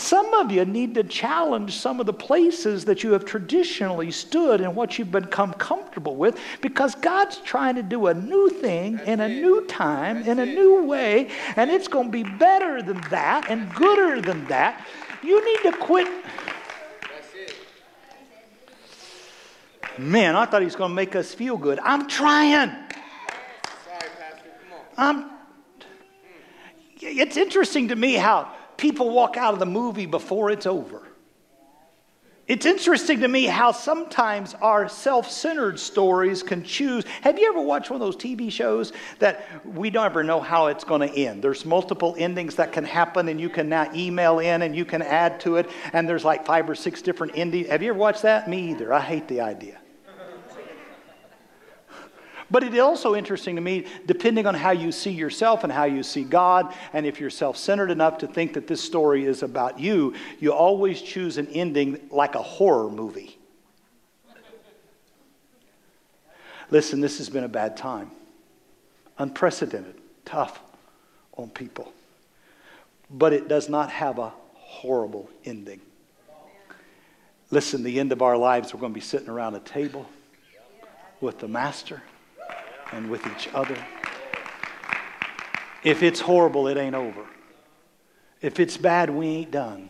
Some 0.01 0.33
of 0.33 0.51
you 0.51 0.65
need 0.65 0.95
to 0.95 1.03
challenge 1.03 1.77
some 1.77 1.99
of 1.99 2.07
the 2.07 2.13
places 2.13 2.85
that 2.85 3.03
you 3.03 3.11
have 3.11 3.23
traditionally 3.23 4.09
stood 4.09 4.59
and 4.59 4.75
what 4.75 4.97
you've 4.97 5.11
become 5.11 5.53
comfortable 5.53 6.15
with 6.15 6.39
because 6.59 6.95
God's 6.95 7.37
trying 7.37 7.75
to 7.75 7.83
do 7.83 8.07
a 8.07 8.13
new 8.15 8.49
thing 8.49 8.99
in 9.05 9.19
a 9.19 9.29
new 9.29 9.63
time, 9.67 10.23
in 10.23 10.39
a 10.39 10.45
new 10.45 10.83
way, 10.85 11.29
and 11.55 11.69
it's 11.69 11.87
going 11.87 12.07
to 12.07 12.11
be 12.11 12.23
better 12.23 12.81
than 12.81 12.99
that 13.11 13.51
and 13.51 13.71
gooder 13.75 14.19
than 14.21 14.43
that. 14.47 14.87
You 15.21 15.45
need 15.45 15.71
to 15.71 15.77
quit. 15.77 16.07
Man, 19.99 20.35
I 20.35 20.45
thought 20.47 20.63
he 20.63 20.65
was 20.65 20.75
going 20.75 20.89
to 20.89 20.95
make 20.95 21.15
us 21.15 21.31
feel 21.31 21.57
good. 21.57 21.79
I'm 21.83 22.07
trying. 22.07 22.69
Sorry, 22.69 24.09
Pastor. 24.17 24.49
Come 24.67 24.79
on. 24.97 25.15
I'm. 25.15 25.29
It's 26.99 27.37
interesting 27.37 27.89
to 27.89 27.95
me 27.95 28.15
how 28.15 28.51
people 28.81 29.11
walk 29.11 29.37
out 29.37 29.53
of 29.53 29.59
the 29.59 29.65
movie 29.65 30.07
before 30.07 30.49
it's 30.49 30.65
over. 30.65 31.03
It's 32.47 32.65
interesting 32.65 33.19
to 33.19 33.27
me 33.27 33.45
how 33.45 33.71
sometimes 33.71 34.55
our 34.55 34.89
self 34.89 35.29
centered 35.29 35.79
stories 35.79 36.41
can 36.41 36.63
choose. 36.63 37.05
Have 37.21 37.37
you 37.37 37.47
ever 37.47 37.61
watched 37.61 37.91
one 37.91 38.01
of 38.01 38.05
those 38.05 38.17
TV 38.17 38.51
shows 38.51 38.91
that 39.19 39.47
we 39.63 39.91
don't 39.91 40.05
ever 40.05 40.23
know 40.23 40.41
how 40.41 40.67
it's 40.67 40.83
going 40.83 41.07
to 41.07 41.15
end? 41.15 41.43
There's 41.43 41.63
multiple 41.63 42.15
endings 42.17 42.55
that 42.55 42.73
can 42.73 42.83
happen, 42.83 43.29
and 43.29 43.39
you 43.39 43.49
can 43.49 43.69
now 43.69 43.89
email 43.93 44.39
in 44.39 44.63
and 44.63 44.75
you 44.75 44.83
can 44.83 45.03
add 45.03 45.39
to 45.41 45.57
it, 45.57 45.69
and 45.93 46.09
there's 46.09 46.25
like 46.25 46.45
five 46.45 46.67
or 46.67 46.75
six 46.75 47.03
different 47.03 47.33
endings. 47.37 47.69
Have 47.69 47.83
you 47.83 47.89
ever 47.91 47.99
watched 47.99 48.23
that? 48.23 48.49
Me 48.49 48.71
either. 48.71 48.91
I 48.91 48.99
hate 48.99 49.27
the 49.27 49.41
idea. 49.41 49.80
But 52.51 52.65
it 52.65 52.73
is 52.73 52.81
also 52.81 53.15
interesting 53.15 53.55
to 53.55 53.61
me, 53.61 53.85
depending 54.05 54.45
on 54.45 54.53
how 54.53 54.71
you 54.71 54.91
see 54.91 55.11
yourself 55.11 55.63
and 55.63 55.71
how 55.71 55.85
you 55.85 56.03
see 56.03 56.25
God, 56.25 56.75
and 56.91 57.05
if 57.05 57.19
you're 57.19 57.29
self 57.29 57.55
centered 57.55 57.89
enough 57.89 58.17
to 58.19 58.27
think 58.27 58.53
that 58.53 58.67
this 58.67 58.81
story 58.81 59.25
is 59.25 59.41
about 59.41 59.79
you, 59.79 60.13
you 60.39 60.51
always 60.51 61.01
choose 61.01 61.37
an 61.37 61.47
ending 61.47 62.09
like 62.11 62.35
a 62.35 62.41
horror 62.41 62.89
movie. 62.89 63.37
Listen, 66.69 66.99
this 66.99 67.17
has 67.19 67.29
been 67.29 67.45
a 67.45 67.49
bad 67.49 67.77
time. 67.77 68.11
Unprecedented, 69.17 69.95
tough 70.25 70.59
on 71.37 71.49
people. 71.49 71.93
But 73.09 73.33
it 73.33 73.47
does 73.47 73.69
not 73.69 73.89
have 73.89 74.19
a 74.19 74.33
horrible 74.55 75.29
ending. 75.45 75.79
Listen, 77.49 77.83
the 77.83 77.99
end 77.99 78.11
of 78.11 78.21
our 78.21 78.37
lives, 78.37 78.73
we're 78.73 78.79
going 78.79 78.93
to 78.93 78.97
be 78.97 79.01
sitting 79.01 79.29
around 79.29 79.55
a 79.55 79.59
table 79.59 80.05
with 81.19 81.39
the 81.39 81.47
Master 81.47 82.01
and 82.91 83.09
with 83.09 83.25
each 83.27 83.49
other. 83.53 83.77
If 85.83 86.03
it's 86.03 86.19
horrible, 86.19 86.67
it 86.67 86.77
ain't 86.77 86.95
over. 86.95 87.25
If 88.41 88.59
it's 88.59 88.77
bad, 88.77 89.09
we 89.09 89.27
ain't 89.27 89.51
done. 89.51 89.89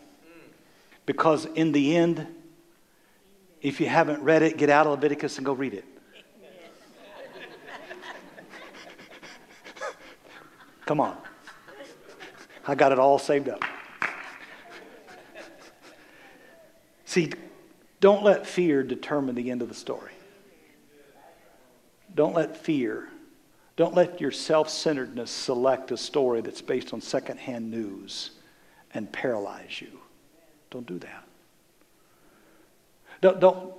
Because 1.05 1.45
in 1.45 1.71
the 1.71 1.95
end, 1.95 2.27
if 3.61 3.79
you 3.79 3.87
haven't 3.87 4.23
read 4.23 4.41
it, 4.41 4.57
get 4.57 4.69
out 4.69 4.87
of 4.87 4.91
Leviticus 4.91 5.37
and 5.37 5.45
go 5.45 5.53
read 5.53 5.73
it. 5.73 5.85
Come 10.85 10.99
on. 10.99 11.17
I 12.67 12.75
got 12.75 12.91
it 12.91 12.99
all 12.99 13.19
saved 13.19 13.49
up. 13.49 13.63
See, 17.05 17.31
don't 17.99 18.23
let 18.23 18.47
fear 18.47 18.83
determine 18.83 19.35
the 19.35 19.51
end 19.51 19.61
of 19.61 19.67
the 19.67 19.75
story. 19.75 20.11
Don't 22.13 22.36
let 22.36 22.58
fear, 22.58 23.08
don't 23.76 23.95
let 23.95 24.19
your 24.19 24.32
self 24.32 24.69
centeredness 24.69 25.32
select 25.32 25.91
a 25.91 25.97
story 25.97 26.41
that's 26.41 26.62
based 26.62 26.93
on 26.93 27.02
secondhand 27.02 27.71
news 27.71 28.32
and 28.93 29.12
paralyze 29.12 29.82
you. 29.82 30.00
Don't 30.69 30.86
do 30.86 31.00
that. 31.00 31.24
Don't, 33.21 33.39
don't, 33.39 33.74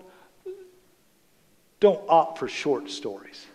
don't 1.80 2.00
opt 2.08 2.38
for 2.38 2.48
short 2.48 2.90
stories. 2.90 3.46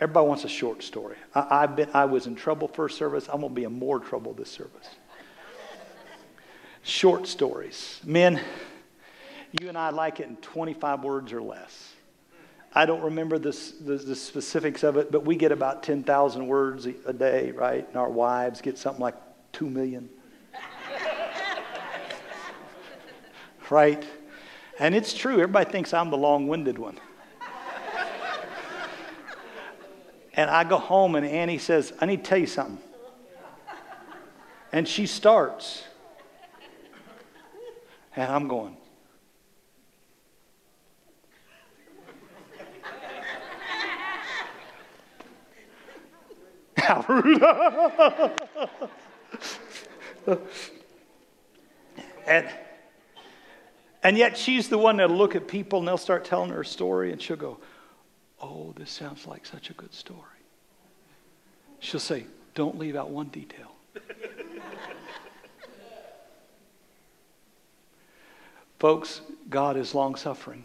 Everybody 0.00 0.28
wants 0.28 0.44
a 0.44 0.48
short 0.48 0.82
story. 0.82 1.16
I, 1.34 1.62
have 1.62 1.76
been, 1.76 1.90
I 1.92 2.04
was 2.04 2.26
in 2.26 2.36
trouble 2.36 2.68
first 2.68 2.96
service. 2.96 3.28
I'm 3.28 3.40
going 3.40 3.52
to 3.52 3.54
be 3.54 3.64
in 3.64 3.78
more 3.78 3.98
trouble 3.98 4.32
this 4.32 4.50
service. 4.50 4.88
short 6.82 7.26
stories. 7.26 8.00
Men, 8.04 8.40
you 9.60 9.68
and 9.68 9.76
I 9.76 9.90
like 9.90 10.20
it 10.20 10.28
in 10.28 10.36
25 10.36 11.02
words 11.02 11.32
or 11.32 11.42
less. 11.42 11.94
I 12.74 12.86
don't 12.86 13.02
remember 13.02 13.38
the, 13.38 13.56
the, 13.80 13.96
the 13.96 14.14
specifics 14.14 14.82
of 14.82 14.96
it, 14.96 15.10
but 15.10 15.24
we 15.24 15.36
get 15.36 15.52
about 15.52 15.82
10,000 15.82 16.46
words 16.46 16.86
a 16.86 17.12
day, 17.12 17.50
right? 17.52 17.86
And 17.88 17.96
our 17.96 18.10
wives 18.10 18.60
get 18.60 18.76
something 18.76 19.02
like 19.02 19.14
2 19.52 19.68
million. 19.68 20.08
right? 23.70 24.06
And 24.78 24.94
it's 24.94 25.14
true. 25.14 25.34
Everybody 25.34 25.70
thinks 25.70 25.94
I'm 25.94 26.10
the 26.10 26.18
long 26.18 26.46
winded 26.46 26.78
one. 26.78 26.98
and 30.34 30.50
I 30.50 30.64
go 30.64 30.76
home, 30.76 31.14
and 31.14 31.26
Annie 31.26 31.58
says, 31.58 31.92
I 32.00 32.06
need 32.06 32.22
to 32.22 32.30
tell 32.30 32.38
you 32.38 32.46
something. 32.46 32.78
And 34.72 34.86
she 34.86 35.06
starts. 35.06 35.84
And 38.14 38.30
I'm 38.30 38.46
going, 38.46 38.76
How 46.88 47.04
rude. 47.06 47.42
and, 52.26 52.48
and 54.02 54.16
yet 54.16 54.38
she's 54.38 54.70
the 54.70 54.78
one 54.78 54.96
that'll 54.96 55.14
look 55.14 55.36
at 55.36 55.46
people 55.46 55.80
and 55.80 55.88
they'll 55.88 55.98
start 55.98 56.24
telling 56.24 56.48
her 56.48 56.62
a 56.62 56.66
story 56.66 57.12
and 57.12 57.20
she'll 57.20 57.36
go, 57.36 57.58
Oh, 58.40 58.72
this 58.74 58.90
sounds 58.90 59.26
like 59.26 59.44
such 59.44 59.68
a 59.68 59.74
good 59.74 59.92
story. 59.92 60.22
She'll 61.80 62.00
say, 62.00 62.24
Don't 62.54 62.78
leave 62.78 62.96
out 62.96 63.10
one 63.10 63.26
detail. 63.26 63.74
Folks, 68.78 69.20
God 69.50 69.76
is 69.76 69.94
long 69.94 70.14
suffering. 70.14 70.64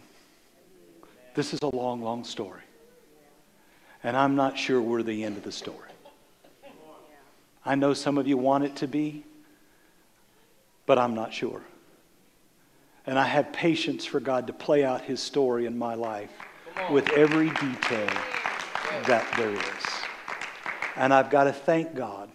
This 1.34 1.52
is 1.52 1.60
a 1.62 1.76
long, 1.76 2.00
long 2.00 2.24
story. 2.24 2.62
And 4.02 4.16
I'm 4.16 4.36
not 4.36 4.56
sure 4.56 4.80
we're 4.80 5.02
the 5.02 5.22
end 5.22 5.36
of 5.36 5.42
the 5.42 5.52
story. 5.52 5.90
I 7.66 7.74
know 7.74 7.94
some 7.94 8.18
of 8.18 8.26
you 8.26 8.36
want 8.36 8.64
it 8.64 8.76
to 8.76 8.88
be, 8.88 9.24
but 10.86 10.98
I'm 10.98 11.14
not 11.14 11.32
sure. 11.32 11.62
And 13.06 13.18
I 13.18 13.24
have 13.24 13.52
patience 13.52 14.04
for 14.04 14.20
God 14.20 14.46
to 14.46 14.52
play 14.52 14.84
out 14.84 15.02
his 15.02 15.20
story 15.20 15.66
in 15.66 15.76
my 15.76 15.94
life 15.94 16.30
with 16.90 17.10
every 17.10 17.48
detail 17.48 18.10
that 19.06 19.26
there 19.36 19.50
is. 19.50 19.84
And 20.96 21.12
I've 21.12 21.30
got 21.30 21.44
to 21.44 21.52
thank 21.52 21.94
God 21.94 22.30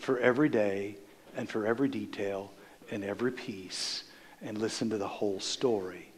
for 0.00 0.18
every 0.18 0.48
day 0.48 0.96
and 1.36 1.48
for 1.48 1.66
every 1.66 1.88
detail 1.88 2.50
and 2.90 3.04
every 3.04 3.32
piece 3.32 4.04
and 4.42 4.58
listen 4.58 4.90
to 4.90 4.98
the 4.98 5.08
whole 5.08 5.40
story. 5.40 6.12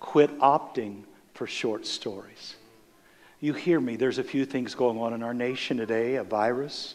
Quit 0.00 0.36
opting 0.38 1.02
for 1.34 1.46
short 1.46 1.86
stories. 1.86 2.56
You 3.40 3.52
hear 3.52 3.78
me, 3.80 3.96
there's 3.96 4.18
a 4.18 4.24
few 4.24 4.44
things 4.44 4.74
going 4.74 4.98
on 4.98 5.12
in 5.12 5.22
our 5.22 5.34
nation 5.34 5.76
today 5.76 6.16
a 6.16 6.24
virus 6.24 6.94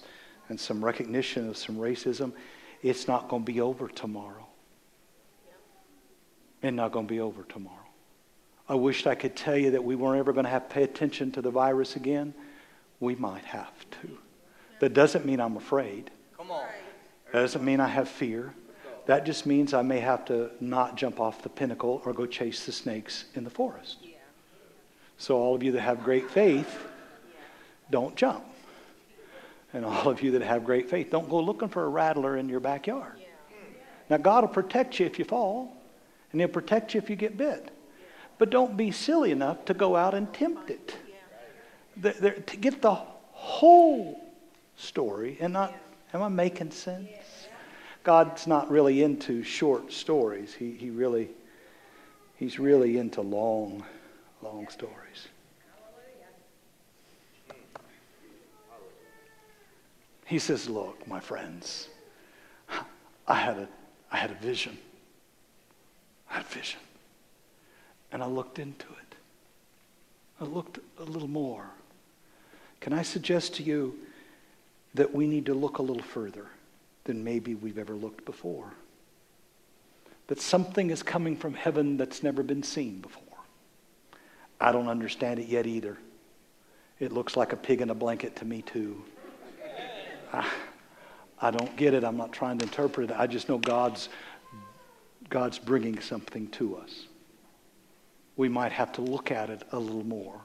and 0.50 0.60
some 0.60 0.84
recognition 0.84 1.50
of 1.50 1.58
some 1.58 1.78
racism. 1.78 2.34
It's 2.82 3.08
not 3.08 3.30
going 3.30 3.44
to 3.44 3.52
be 3.52 3.62
over 3.62 3.88
tomorrow. 3.88 4.48
It's 6.62 6.74
not 6.74 6.92
going 6.92 7.08
to 7.08 7.14
be 7.14 7.20
over 7.20 7.44
tomorrow. 7.44 7.78
I 8.68 8.76
wished 8.76 9.08
I 9.08 9.16
could 9.16 9.36
tell 9.36 9.58
you 9.58 9.72
that 9.72 9.84
we 9.84 9.96
weren't 9.96 10.20
ever 10.20 10.32
going 10.32 10.46
to 10.46 10.50
have 10.50 10.70
to 10.70 10.74
pay 10.74 10.84
attention 10.84 11.32
to 11.34 11.42
the 11.42 11.52
virus 11.52 11.96
again. 11.96 12.34
We 13.00 13.16
might 13.16 13.44
have 13.46 13.74
to. 14.02 14.18
That 14.80 14.94
doesn't 14.94 15.26
mean 15.26 15.40
I'm 15.40 15.58
afraid. 15.58 16.12
Come 16.38 16.52
on. 16.52 16.66
That 17.32 17.42
doesn't 17.42 17.64
mean 17.64 17.80
I 17.80 17.88
have 17.88 18.08
fear. 18.08 18.54
That 19.06 19.26
just 19.26 19.46
means 19.46 19.74
I 19.74 19.82
may 19.82 20.00
have 20.00 20.24
to 20.26 20.52
not 20.62 20.96
jump 20.96 21.20
off 21.20 21.42
the 21.42 21.50
pinnacle 21.50 22.02
or 22.06 22.14
go 22.14 22.26
chase 22.26 22.66
the 22.66 22.72
snakes 22.72 23.26
in 23.36 23.44
the 23.44 23.50
forest. 23.50 23.98
So, 25.18 25.38
all 25.38 25.56
of 25.56 25.62
you 25.62 25.72
that 25.74 25.82
have 25.82 26.04
great 26.04 26.30
faith, 26.30 26.86
don't 27.92 28.16
jump. 28.16 28.46
And 29.74 29.84
all 29.84 30.08
of 30.08 30.22
you 30.22 30.32
that 30.32 30.44
have 30.44 30.64
great 30.64 30.90
faith, 30.90 31.10
don't 31.10 31.30
go 31.30 31.40
looking 31.40 31.68
for 31.68 31.84
a 31.84 31.90
rattler 31.90 32.38
in 32.38 32.48
your 32.48 32.60
backyard. 32.60 33.20
Now, 34.10 34.18
God 34.18 34.44
will 34.44 34.50
protect 34.50 35.00
you 35.00 35.06
if 35.06 35.18
you 35.18 35.26
fall, 35.26 35.76
and 36.32 36.40
He'll 36.40 36.48
protect 36.48 36.94
you 36.94 37.00
if 37.00 37.10
you 37.10 37.16
get 37.16 37.38
bit. 37.38 37.72
But 38.38 38.50
don't 38.50 38.78
be 38.78 38.92
silly 38.92 39.32
enough 39.32 39.66
to 39.66 39.74
go 39.74 39.96
out 39.96 40.14
and 40.14 40.32
tempt 40.34 40.70
it. 40.70 40.96
The, 41.98 42.12
the, 42.12 42.32
to 42.32 42.58
get 42.58 42.82
the 42.82 42.94
whole 42.94 44.24
story 44.76 45.38
and 45.40 45.54
not, 45.54 45.76
am 46.14 46.22
I 46.22 46.28
making 46.28 46.72
sense? 46.72 47.10
God's 48.04 48.48
not 48.48 48.70
really 48.70 49.04
into 49.04 49.44
short 49.44 49.94
stories. 49.94 50.54
He, 50.54 50.72
he 50.72 50.90
really, 50.90 51.30
he's 52.36 52.60
really 52.60 52.98
into 52.98 53.22
long, 53.22 53.84
long 54.42 54.68
stories. 54.68 55.28
He 60.26 60.40
says, 60.40 60.70
Look, 60.70 61.08
my 61.08 61.20
friends, 61.20 61.88
I 63.28 63.36
had 63.36 63.58
a, 63.58 63.68
I 64.12 64.18
had 64.18 64.32
a 64.32 64.36
vision. 64.36 64.78
I 66.30 66.36
had 66.36 66.46
a 66.46 66.50
vision. 66.50 66.80
And 68.12 68.22
I 68.22 68.28
looked 68.28 68.60
into 68.60 68.86
it. 68.86 69.16
I 70.40 70.46
looked 70.46 70.80
a 71.00 71.04
little 71.04 71.28
more. 71.28 71.66
Can 72.80 72.94
I 72.94 73.02
suggest 73.02 73.56
to 73.56 73.64
you 73.64 73.98
that 74.94 75.14
we 75.14 75.26
need 75.26 75.46
to 75.48 75.54
look 75.54 75.78
a 75.78 75.82
little 75.82 76.04
further? 76.04 76.48
than 77.06 77.24
maybe 77.24 77.56
we've 77.56 77.78
ever 77.78 77.94
looked 77.94 78.26
before. 78.26 78.72
That 80.28 80.40
something 80.40 80.90
is 80.90 81.04
coming 81.04 81.36
from 81.36 81.54
heaven 81.54 81.98
that's 81.98 82.24
never 82.24 82.44
been 82.44 82.64
seen 82.64 83.00
before. 83.00 83.22
I 84.60 84.72
don't 84.72 84.88
understand 84.88 85.40
it 85.40 85.48
yet 85.48 85.68
either. 85.68 85.98
It 87.00 87.12
looks 87.12 87.36
like 87.36 87.52
a 87.52 87.58
pig 87.58 87.82
in 87.82 87.90
a 87.90 87.96
blanket 87.96 88.38
to 88.38 88.46
me, 88.46 88.62
too. 88.62 89.04
I, 91.44 91.52
don't 91.52 91.76
get 91.76 91.94
it. 91.94 92.04
I'm 92.04 92.18
not 92.18 92.32
trying 92.32 92.58
to 92.60 92.66
interpret 92.66 93.10
it. 93.10 93.16
I 93.18 93.28
just 93.28 93.50
know 93.50 93.58
God's, 93.58 94.10
God's 95.30 95.60
bringing 95.60 96.00
something 96.00 96.48
to 96.50 96.78
us. 96.78 97.06
We 98.36 98.50
might 98.50 98.72
have 98.72 98.92
to 98.94 99.02
look 99.02 99.32
at 99.32 99.50
it 99.50 99.64
a 99.72 99.80
little 99.80 100.06
more. 100.06 100.40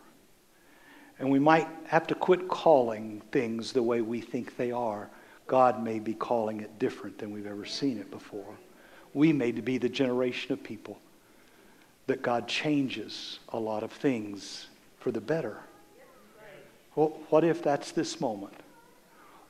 And 1.18 1.30
we 1.30 1.38
might 1.38 1.68
have 1.86 2.06
to 2.08 2.14
quit 2.14 2.48
calling 2.48 3.22
things 3.32 3.72
the 3.72 3.82
way 3.82 4.00
we 4.02 4.20
think 4.20 4.56
they 4.56 4.72
are 4.72 5.10
God 5.48 5.82
may 5.82 5.98
be 5.98 6.12
calling 6.12 6.60
it 6.60 6.78
different 6.78 7.18
than 7.18 7.32
we've 7.32 7.46
ever 7.46 7.64
seen 7.64 7.98
it 7.98 8.10
before. 8.10 8.54
We 9.14 9.32
may 9.32 9.50
be 9.50 9.78
the 9.78 9.88
generation 9.88 10.52
of 10.52 10.62
people 10.62 11.00
that 12.06 12.22
God 12.22 12.46
changes 12.46 13.40
a 13.48 13.58
lot 13.58 13.82
of 13.82 13.90
things 13.90 14.68
for 15.00 15.10
the 15.10 15.20
better. 15.20 15.56
Well, 16.94 17.18
what 17.30 17.44
if 17.44 17.62
that's 17.62 17.92
this 17.92 18.20
moment? 18.20 18.54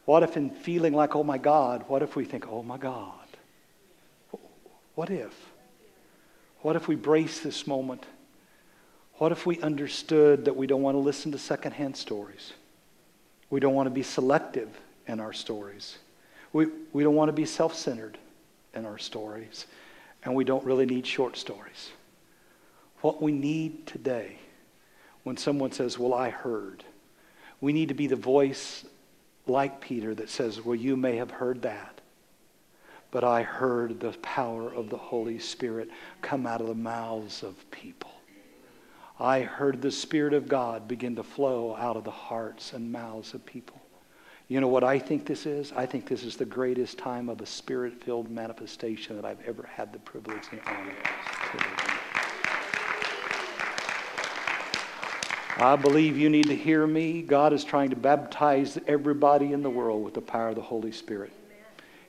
What 0.09 0.23
if, 0.23 0.38
in 0.38 0.49
feeling 0.49 0.94
like, 0.94 1.14
oh 1.14 1.23
my 1.23 1.37
God, 1.37 1.85
what 1.87 2.03
if 2.03 2.16
we 2.16 2.25
think, 2.25 2.49
oh 2.49 2.62
my 2.62 2.79
God? 2.79 3.12
What 4.94 5.11
if? 5.11 5.35
What 6.62 6.77
if 6.77 6.88
we 6.88 6.94
brace 6.94 7.40
this 7.40 7.66
moment? 7.66 8.07
What 9.16 9.33
if 9.33 9.44
we 9.44 9.61
understood 9.61 10.47
that 10.47 10.57
we 10.57 10.66
don't 10.66 10.81
want 10.81 10.94
to 10.94 10.99
listen 10.99 11.31
to 11.33 11.38
secondhand 11.38 11.94
stories? 11.94 12.55
We 13.51 13.61
don't 13.61 13.75
want 13.75 13.87
to 13.87 13.90
be 13.90 14.03
selective 14.03 14.71
in 15.07 15.21
our 15.21 15.35
stories. 15.35 15.99
We, 16.55 16.68
we 16.94 17.03
don't 17.03 17.14
want 17.14 17.29
to 17.29 17.35
be 17.35 17.44
self 17.44 17.75
centered 17.75 18.16
in 18.73 18.87
our 18.87 18.97
stories, 18.97 19.66
and 20.25 20.35
we 20.35 20.42
don't 20.42 20.64
really 20.64 20.87
need 20.87 21.07
short 21.07 21.37
stories. 21.37 21.90
What 23.03 23.21
we 23.21 23.31
need 23.33 23.87
today, 23.87 24.38
when 25.25 25.37
someone 25.37 25.73
says, 25.73 25.99
Well, 25.99 26.14
I 26.14 26.31
heard, 26.31 26.83
we 27.61 27.75
need 27.75 27.88
to 27.88 27.94
be 27.94 28.07
the 28.07 28.16
voice 28.16 28.87
like 29.49 29.81
Peter 29.81 30.15
that 30.15 30.31
says, 30.31 30.65
Well, 30.65 30.75
you 30.75 30.97
may 30.97 31.17
have 31.17 31.31
heard 31.31 31.63
that, 31.63 32.01
but 33.11 33.25
I 33.25 33.43
heard 33.43 34.01
the 34.01 34.13
power 34.23 34.73
of 34.73 34.91
the 34.91 34.97
Holy 34.97 35.39
Spirit 35.39 35.89
come 36.23 36.47
out 36.47 36.61
of 36.61 36.69
the 36.69 36.75
mouths 36.75 37.43
of 37.43 37.71
people. 37.71 38.11
I 39.21 39.41
heard 39.41 39.83
the 39.83 39.91
Spirit 39.91 40.33
of 40.33 40.49
God 40.49 40.87
begin 40.87 41.17
to 41.17 41.23
flow 41.23 41.75
out 41.75 41.97
of 41.97 42.05
the 42.05 42.11
hearts 42.11 42.73
and 42.73 42.93
mouths 42.93 43.35
of 43.35 43.45
people. 43.45 43.81
You 44.49 44.61
know 44.61 44.69
what 44.69 44.85
I 44.85 44.99
think 44.99 45.27
this 45.27 45.45
is? 45.45 45.73
I 45.73 45.85
think 45.85 46.09
this 46.09 46.23
is 46.23 46.37
the 46.37 46.47
greatest 46.47 46.97
time 46.97 47.29
of 47.29 47.43
a 47.43 47.47
spirit 47.47 48.03
filled 48.03 48.31
manifestation 48.31 49.15
that 49.17 49.25
I've 49.27 49.43
ever 49.47 49.69
had 49.71 49.93
the 49.93 49.99
privilege 49.99 50.45
and 50.53 50.61
honor 50.67 50.95
to 51.51 51.57
live. 51.59 52.08
I 55.61 55.75
believe 55.75 56.16
you 56.16 56.31
need 56.31 56.47
to 56.47 56.55
hear 56.55 56.87
me. 56.87 57.21
God 57.21 57.53
is 57.53 57.64
trying 57.64 57.90
to 57.90 57.97
baptize 57.97 58.79
everybody 58.87 59.53
in 59.53 59.64
the 59.64 59.71
world 59.71 60.05
with 60.05 60.14
the 60.14 60.21
power 60.21 60.51
of 60.51 60.55
the 60.55 60.62
Holy 60.62 60.92
Spirit. 60.92 61.33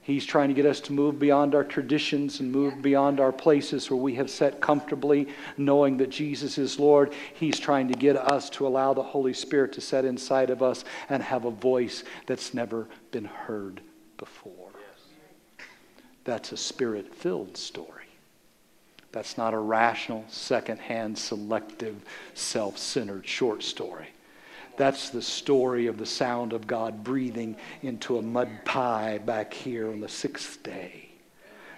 He's 0.01 0.23
trying 0.23 0.49
to 0.49 0.53
get 0.53 0.67
us 0.67 0.79
to 0.81 0.93
move 0.93 1.17
beyond 1.17 1.55
our 1.55 1.63
traditions 1.63 2.39
and 2.39 2.51
move 2.51 2.83
beyond 2.83 3.19
our 3.19 3.31
places 3.31 3.89
where 3.89 3.97
we 3.97 4.13
have 4.15 4.29
sat 4.29 4.61
comfortably, 4.61 5.27
knowing 5.57 5.97
that 5.97 6.11
Jesus 6.11 6.59
is 6.59 6.79
Lord. 6.79 7.11
He's 7.33 7.59
trying 7.59 7.87
to 7.87 7.95
get 7.95 8.17
us 8.17 8.51
to 8.51 8.67
allow 8.67 8.93
the 8.93 9.01
Holy 9.01 9.33
Spirit 9.33 9.73
to 9.73 9.81
set 9.81 10.05
inside 10.05 10.51
of 10.51 10.61
us 10.61 10.85
and 11.09 11.23
have 11.23 11.45
a 11.45 11.51
voice 11.51 12.03
that's 12.27 12.53
never 12.53 12.87
been 13.09 13.25
heard 13.25 13.81
before. 14.17 14.69
That's 16.23 16.51
a 16.51 16.57
spirit 16.57 17.15
filled 17.15 17.57
story. 17.57 17.98
That's 19.11 19.37
not 19.37 19.53
a 19.53 19.59
rational, 19.59 20.25
second-hand, 20.27 21.17
selective, 21.17 22.03
self-centered 22.33 23.25
short 23.25 23.63
story. 23.63 24.09
That's 24.77 25.09
the 25.09 25.21
story 25.21 25.87
of 25.87 25.97
the 25.97 26.05
sound 26.05 26.53
of 26.53 26.67
God 26.67 27.03
breathing 27.03 27.57
into 27.81 28.17
a 28.17 28.21
mud 28.21 28.49
pie 28.65 29.17
back 29.17 29.53
here 29.53 29.91
on 29.91 29.99
the 29.99 30.07
sixth 30.07 30.63
day. 30.63 31.09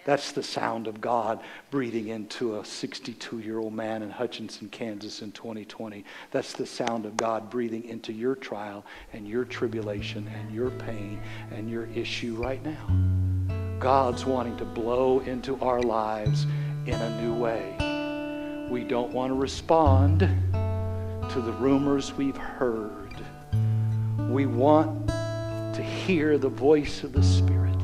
That's 0.03 0.31
the 0.31 0.43
sound 0.43 0.87
of 0.87 0.99
God 0.99 1.41
breathing 1.69 2.07
into 2.07 2.57
a 2.57 2.65
62 2.65 3.39
year 3.39 3.59
old 3.59 3.73
man 3.73 4.01
in 4.01 4.09
Hutchinson, 4.09 4.69
Kansas 4.69 5.21
in 5.21 5.31
2020. 5.31 6.03
That's 6.31 6.53
the 6.53 6.65
sound 6.65 7.05
of 7.05 7.15
God 7.17 7.49
breathing 7.49 7.83
into 7.85 8.11
your 8.11 8.35
trial 8.35 8.85
and 9.13 9.27
your 9.27 9.45
tribulation 9.45 10.27
and 10.27 10.53
your 10.53 10.71
pain 10.71 11.21
and 11.51 11.69
your 11.69 11.87
issue 11.95 12.35
right 12.35 12.63
now. 12.63 13.79
God's 13.79 14.25
wanting 14.25 14.57
to 14.57 14.65
blow 14.65 15.19
into 15.21 15.59
our 15.59 15.81
lives 15.81 16.45
in 16.85 16.93
a 16.95 17.21
new 17.21 17.33
way. 17.33 17.75
We 18.69 18.83
don't 18.83 19.11
want 19.11 19.31
to 19.31 19.35
respond 19.35 20.19
to 20.19 21.41
the 21.41 21.51
rumors 21.53 22.13
we've 22.13 22.37
heard. 22.37 23.15
We 24.29 24.45
want 24.45 25.07
to 25.07 25.83
hear 25.83 26.37
the 26.37 26.49
voice 26.49 27.03
of 27.03 27.13
the 27.13 27.23
Spirit. 27.23 27.77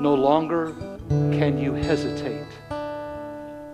No 0.00 0.14
longer 0.14 0.74
can 1.08 1.58
you 1.58 1.72
hesitate 1.74 2.46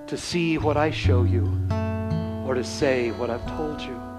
to 0.06 0.16
see 0.16 0.58
what 0.58 0.76
I 0.76 0.90
show 0.90 1.24
you 1.24 1.44
or 2.46 2.54
to 2.54 2.64
say 2.64 3.10
what 3.10 3.30
I've 3.30 3.46
told 3.56 3.80
you. 3.80 4.13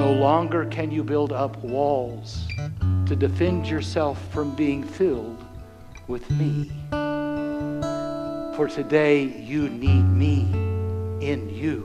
No 0.00 0.12
longer 0.14 0.64
can 0.64 0.90
you 0.90 1.04
build 1.04 1.30
up 1.30 1.58
walls 1.58 2.48
to 3.04 3.14
defend 3.14 3.66
yourself 3.66 4.18
from 4.32 4.56
being 4.56 4.82
filled 4.82 5.44
with 6.08 6.30
me. 6.30 6.72
For 8.56 8.66
today, 8.66 9.24
you 9.24 9.68
need 9.68 10.04
me 10.04 10.48
in 11.20 11.50
you. 11.50 11.82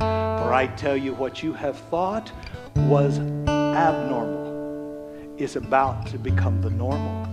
Oh. 0.00 0.42
For 0.42 0.52
I 0.52 0.66
tell 0.76 0.96
you, 0.96 1.14
what 1.14 1.44
you 1.44 1.52
have 1.52 1.78
thought 1.78 2.32
was 2.76 3.20
abnormal 3.20 4.43
is 5.36 5.56
about 5.56 6.06
to 6.06 6.18
become 6.18 6.60
the 6.62 6.70
normal 6.70 7.26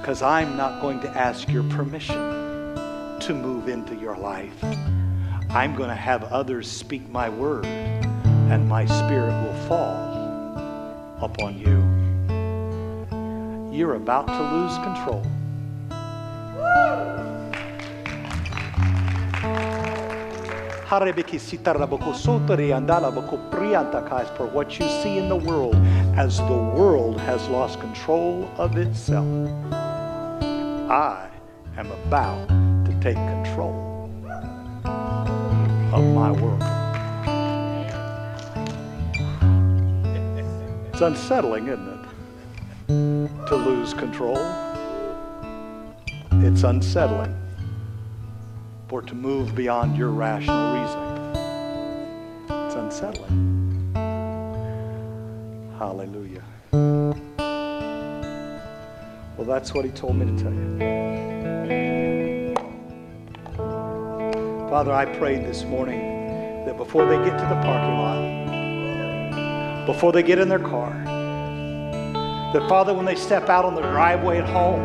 because 0.00 0.22
I'm 0.22 0.56
not 0.56 0.82
going 0.82 1.00
to 1.00 1.08
ask 1.10 1.48
your 1.48 1.62
permission 1.64 2.16
to 3.20 3.34
move 3.34 3.68
into 3.68 3.94
your 3.96 4.16
life. 4.16 4.62
I'm 5.50 5.74
going 5.74 5.88
to 5.88 5.96
have 5.96 6.24
others 6.24 6.70
speak 6.70 7.08
my 7.08 7.28
word, 7.28 7.64
and 7.66 8.68
my 8.68 8.84
spirit 8.84 9.32
will 9.42 9.66
fall 9.66 9.96
upon 11.20 11.58
you. 11.58 11.82
You're 13.76 13.94
about 13.94 14.26
to 14.28 14.42
lose 14.52 14.76
control. 14.76 15.24
For 24.36 24.46
what 24.46 24.78
you 24.78 24.86
see 25.02 25.18
in 25.18 25.28
the 25.28 25.34
world 25.34 25.74
as 26.16 26.38
the 26.38 26.44
world 26.44 27.20
has 27.20 27.46
lost 27.48 27.78
control 27.78 28.50
of 28.56 28.78
itself. 28.78 29.50
I 30.90 31.28
am 31.76 31.90
about 31.90 32.48
to 32.48 32.98
take 33.02 33.16
control 33.16 34.10
of 35.92 36.04
my 36.14 36.32
world. 36.32 36.62
It's 40.90 41.02
unsettling, 41.02 41.68
isn't 41.68 41.86
it? 41.86 43.46
To 43.48 43.56
lose 43.56 43.92
control. 43.92 44.38
It's 46.42 46.62
unsettling 46.62 47.36
for 48.88 49.02
to 49.02 49.14
move 49.14 49.54
beyond 49.54 49.98
your 49.98 50.08
rational 50.08 50.80
reasoning. 50.80 51.36
It's 52.64 52.74
unsettling. 52.74 53.55
Hallelujah. 55.78 56.42
Well, 59.36 59.46
that's 59.46 59.74
what 59.74 59.84
he 59.84 59.90
told 59.90 60.16
me 60.16 60.24
to 60.24 60.42
tell 60.42 60.54
you. 60.54 60.78
Father, 64.70 64.92
I 64.92 65.04
prayed 65.04 65.44
this 65.44 65.64
morning 65.64 66.64
that 66.64 66.78
before 66.78 67.04
they 67.04 67.16
get 67.18 67.36
to 67.38 67.44
the 67.44 67.60
parking 67.62 67.98
lot, 67.98 69.86
before 69.86 70.12
they 70.12 70.22
get 70.22 70.38
in 70.38 70.48
their 70.48 70.58
car, 70.58 70.90
that 72.54 72.66
Father, 72.70 72.94
when 72.94 73.04
they 73.04 73.14
step 73.14 73.50
out 73.50 73.66
on 73.66 73.74
the 73.74 73.82
driveway 73.82 74.38
at 74.38 74.48
home, 74.48 74.80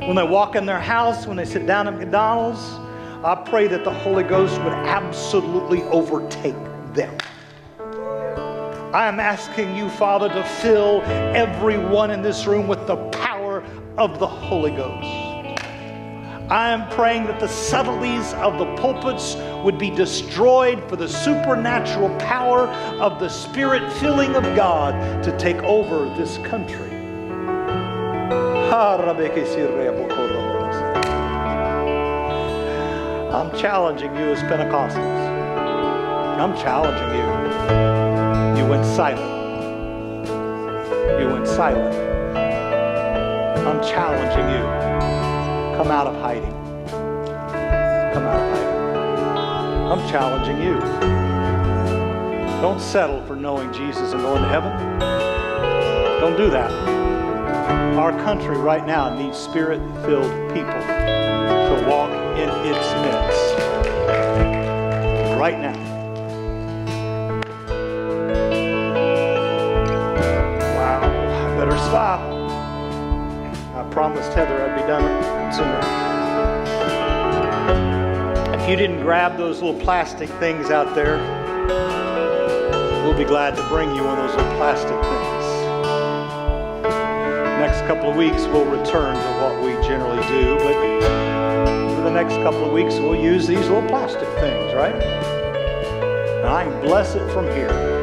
when 0.00 0.16
they 0.16 0.24
walk 0.24 0.56
in 0.56 0.66
their 0.66 0.80
house, 0.80 1.28
when 1.28 1.36
they 1.36 1.44
sit 1.44 1.64
down 1.64 1.86
at 1.86 1.96
McDonald's, 1.96 2.60
I 3.24 3.36
pray 3.48 3.68
that 3.68 3.84
the 3.84 3.92
Holy 3.92 4.24
Ghost 4.24 4.60
would 4.62 4.72
absolutely 4.72 5.84
overtake 5.84 6.56
them. 6.92 7.16
I 8.92 9.06
am 9.06 9.20
asking 9.20 9.76
you, 9.76 9.90
Father, 9.90 10.30
to 10.30 10.42
fill 10.42 11.02
everyone 11.02 12.10
in 12.10 12.22
this 12.22 12.46
room 12.46 12.66
with 12.66 12.86
the 12.86 12.96
power 13.10 13.62
of 13.98 14.18
the 14.18 14.26
Holy 14.26 14.70
Ghost. 14.70 15.04
I 16.50 16.70
am 16.70 16.88
praying 16.88 17.24
that 17.24 17.38
the 17.38 17.48
subtleties 17.48 18.32
of 18.34 18.56
the 18.56 18.64
pulpits 18.76 19.36
would 19.62 19.78
be 19.78 19.90
destroyed 19.90 20.82
for 20.88 20.96
the 20.96 21.06
supernatural 21.06 22.08
power 22.18 22.68
of 22.98 23.20
the 23.20 23.28
spirit 23.28 23.92
filling 23.94 24.34
of 24.34 24.42
God 24.56 25.22
to 25.22 25.36
take 25.36 25.58
over 25.64 26.06
this 26.16 26.38
country. 26.38 26.90
I'm 33.34 33.50
challenging 33.58 34.16
you 34.16 34.30
as 34.30 34.38
Pentecostals. 34.44 35.28
I'm 36.38 36.56
challenging 36.56 37.18
you. 37.18 37.97
Went 38.68 38.84
silent. 38.84 40.28
You 41.18 41.26
went 41.28 41.46
silent. 41.46 41.94
I'm 43.66 43.80
challenging 43.82 44.48
you. 44.50 44.62
Come 45.78 45.90
out 45.90 46.06
of 46.06 46.14
hiding. 46.20 46.52
Come 48.12 48.24
out 48.24 48.40
of 48.42 48.50
hiding. 48.52 49.90
I'm 49.90 50.10
challenging 50.10 50.60
you. 50.60 50.78
Don't 52.60 52.78
settle 52.78 53.24
for 53.24 53.36
knowing 53.36 53.72
Jesus 53.72 54.12
and 54.12 54.20
going 54.20 54.42
to 54.42 54.48
heaven. 54.48 54.98
Don't 56.20 56.36
do 56.36 56.50
that. 56.50 56.70
Our 57.96 58.12
country 58.22 58.58
right 58.58 58.86
now 58.86 59.08
needs 59.18 59.38
spirit 59.38 59.80
filled 60.04 60.30
people 60.52 60.72
to 60.72 61.86
walk 61.88 62.10
in 62.36 62.50
its 62.66 62.92
midst. 63.00 63.56
Right 65.38 65.58
now. 65.58 65.87
Stop. 71.88 72.20
I 73.74 73.88
promised 73.90 74.34
Heather 74.34 74.62
I'd 74.62 74.76
be 74.76 74.82
done 74.86 75.52
sooner. 75.54 75.80
If 78.60 78.68
you 78.68 78.76
didn't 78.76 79.00
grab 79.00 79.38
those 79.38 79.62
little 79.62 79.80
plastic 79.80 80.28
things 80.38 80.70
out 80.70 80.94
there, 80.94 81.16
we'll 83.04 83.16
be 83.16 83.24
glad 83.24 83.56
to 83.56 83.66
bring 83.68 83.88
you 83.96 84.04
one 84.04 84.18
of 84.18 84.28
those 84.28 84.36
little 84.36 84.56
plastic 84.56 84.90
things. 84.90 85.44
Next 87.58 87.80
couple 87.86 88.10
of 88.10 88.16
weeks, 88.16 88.44
we'll 88.48 88.66
return 88.66 89.14
to 89.16 89.30
what 89.40 89.62
we 89.64 89.72
generally 89.88 90.22
do, 90.28 90.56
but 90.58 90.74
for 91.96 92.02
the 92.02 92.10
next 92.10 92.34
couple 92.34 92.66
of 92.66 92.72
weeks, 92.72 92.96
we'll 92.96 93.16
use 93.16 93.46
these 93.46 93.60
little 93.60 93.88
plastic 93.88 94.28
things, 94.40 94.74
right? 94.74 94.94
And 94.94 96.46
I 96.46 96.64
can 96.64 96.80
bless 96.82 97.14
it 97.14 97.26
from 97.32 97.46
here. 97.46 97.97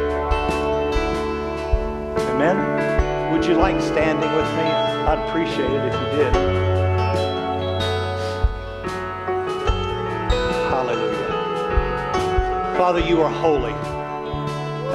Would 3.45 3.53
you 3.53 3.59
like 3.61 3.79
standing 3.79 4.31
with 4.31 4.49
me? 4.55 4.63
I'd 5.05 5.19
appreciate 5.29 5.69
it 5.69 5.85
if 5.85 5.93
you 5.93 6.07
did. 6.17 6.33
Hallelujah. 10.67 11.27
Father, 12.75 13.01
you 13.01 13.21
are 13.21 13.29
holy. 13.29 13.73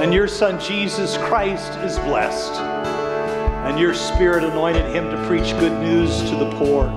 And 0.03 0.13
your 0.13 0.27
Son 0.27 0.59
Jesus 0.59 1.15
Christ 1.19 1.77
is 1.77 1.97
blessed. 1.99 2.59
And 2.59 3.79
your 3.79 3.93
Spirit 3.93 4.43
anointed 4.43 4.93
him 4.93 5.09
to 5.09 5.27
preach 5.27 5.57
good 5.57 5.79
news 5.79 6.19
to 6.23 6.35
the 6.35 6.51
poor, 6.57 6.87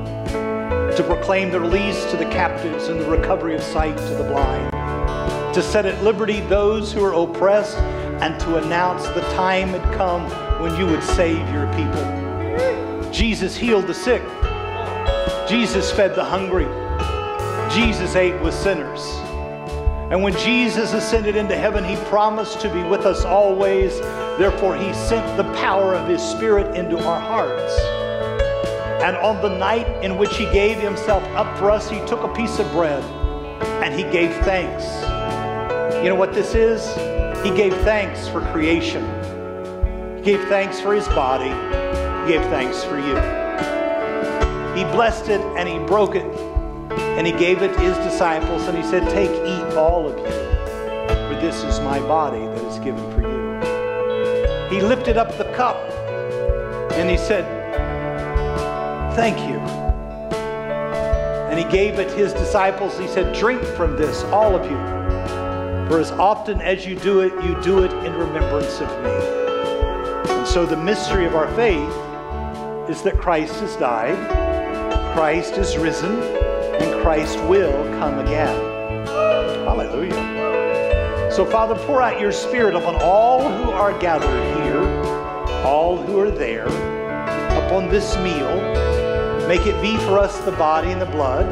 to 0.97 1.05
proclaim 1.07 1.53
the 1.53 1.61
release 1.61 2.05
to 2.11 2.17
the 2.17 2.27
captives 2.31 2.89
and 2.89 2.99
the 2.99 3.09
recovery 3.09 3.55
of 3.55 3.63
sight 3.63 3.97
to 3.97 4.15
the 4.17 4.25
blind, 4.25 4.73
to 5.55 5.63
set 5.63 5.87
at 5.87 6.03
liberty 6.03 6.41
those 6.41 6.93
who 6.93 7.05
are 7.05 7.15
oppressed, 7.15 7.79
and 7.79 8.41
to 8.41 8.57
announce 8.57 9.07
the 9.11 9.23
time 9.37 9.69
had 9.69 9.95
come 9.95 10.29
when 10.65 10.79
you 10.79 10.87
would 10.87 11.03
save 11.03 11.47
your 11.53 11.67
people. 11.75 13.13
Jesus 13.13 13.55
healed 13.55 13.87
the 13.87 13.93
sick. 13.93 14.23
Jesus 15.47 15.93
fed 15.93 16.15
the 16.15 16.25
hungry. 16.25 16.65
Jesus 17.71 18.17
ate 18.17 18.41
with 18.41 18.55
sinners. 18.55 19.03
And 20.11 20.23
when 20.23 20.35
Jesus 20.39 20.95
ascended 20.95 21.37
into 21.37 21.55
heaven, 21.55 21.85
he 21.85 21.97
promised 22.07 22.63
to 22.63 22.73
be 22.73 22.83
with 22.83 23.05
us 23.05 23.27
always. 23.27 24.01
Therefore, 24.39 24.75
he 24.75 24.91
sent 24.95 25.37
the 25.37 25.45
power 25.53 25.95
of 25.95 26.09
his 26.09 26.23
Spirit 26.23 26.75
into 26.75 26.97
our 26.97 27.21
hearts. 27.21 27.79
And 29.03 29.19
on 29.19 29.43
the 29.43 29.55
night 29.59 30.03
in 30.03 30.17
which 30.17 30.35
he 30.39 30.47
gave 30.47 30.79
himself 30.79 31.23
up 31.35 31.59
for 31.59 31.71
us, 31.71 31.91
he 31.91 31.99
took 32.07 32.23
a 32.23 32.33
piece 32.33 32.59
of 32.59 32.73
bread 32.73 33.05
and 33.85 33.93
he 33.93 34.05
gave 34.05 34.33
thanks. 34.47 34.83
You 36.03 36.09
know 36.09 36.15
what 36.15 36.33
this 36.33 36.55
is? 36.55 36.87
He 37.45 37.55
gave 37.55 37.75
thanks 37.83 38.29
for 38.29 38.41
creation. 38.51 39.05
He 40.25 40.33
gave 40.33 40.49
thanks 40.49 40.81
for 40.81 40.95
his 40.95 41.07
body. 41.09 41.51
He 41.51 42.33
gave 42.33 42.41
thanks 42.49 42.83
for 42.83 42.97
you. 42.97 43.15
He 44.75 44.83
blessed 44.95 45.29
it 45.29 45.43
and 45.59 45.69
he 45.69 45.79
broke 45.81 46.15
it 46.15 46.25
and 47.19 47.27
he 47.27 47.33
gave 47.35 47.61
it 47.61 47.75
to 47.75 47.81
his 47.81 47.99
disciples 47.99 48.67
and 48.67 48.75
he 48.75 48.83
said, 48.85 49.03
Take, 49.11 49.29
eat 49.29 49.77
all 49.77 50.09
of 50.09 50.17
you, 50.17 50.25
for 50.25 51.39
this 51.43 51.63
is 51.65 51.79
my 51.81 51.99
body 51.99 52.39
that 52.39 52.65
is 52.65 52.79
given 52.79 53.05
for 53.13 53.21
you. 53.21 54.75
He 54.75 54.81
lifted 54.81 55.19
up 55.19 55.37
the 55.37 55.45
cup 55.53 55.77
and 56.95 57.11
he 57.11 57.19
said, 57.19 57.45
Thank 59.15 59.37
you. 59.41 59.59
And 61.51 61.59
he 61.59 61.67
gave 61.67 61.99
it 61.99 62.11
his 62.13 62.33
disciples. 62.33 62.99
He 62.99 63.09
said, 63.09 63.35
Drink 63.35 63.63
from 63.77 63.95
this, 63.99 64.23
all 64.25 64.57
of 64.57 64.65
you. 64.65 64.79
For 65.91 66.01
as 66.01 66.13
often 66.13 66.63
as 66.63 66.87
you 66.87 66.99
do 66.99 67.21
it, 67.21 67.35
you 67.45 67.61
do 67.61 67.85
it 67.85 67.93
in 68.07 68.15
remembrance 68.15 68.81
of 68.81 68.89
me. 69.05 69.44
So 70.55 70.65
the 70.65 70.77
mystery 70.77 71.27
of 71.27 71.35
our 71.35 71.49
faith 71.57 71.91
is 72.89 73.03
that 73.03 73.19
Christ 73.19 73.55
has 73.57 73.75
died, 73.75 74.17
Christ 75.13 75.59
is 75.59 75.77
risen, 75.77 76.13
and 76.23 77.03
Christ 77.03 77.41
will 77.47 77.73
come 77.99 78.21
again. 78.21 79.05
Hallelujah. 79.65 81.29
So, 81.33 81.45
Father, 81.45 81.75
pour 81.87 82.01
out 82.01 82.21
your 82.21 82.31
Spirit 82.31 82.77
upon 82.77 82.95
all 83.03 83.51
who 83.51 83.73
are 83.73 83.99
gathered 83.99 84.31
here, 84.63 84.79
all 85.65 85.97
who 85.97 86.21
are 86.21 86.31
there, 86.31 86.69
upon 87.65 87.89
this 87.89 88.17
meal. 88.19 88.55
Make 89.49 89.67
it 89.67 89.83
be 89.83 89.97
for 90.05 90.21
us 90.21 90.39
the 90.45 90.53
body 90.53 90.93
and 90.93 91.03
the 91.03 91.07
blood. 91.07 91.47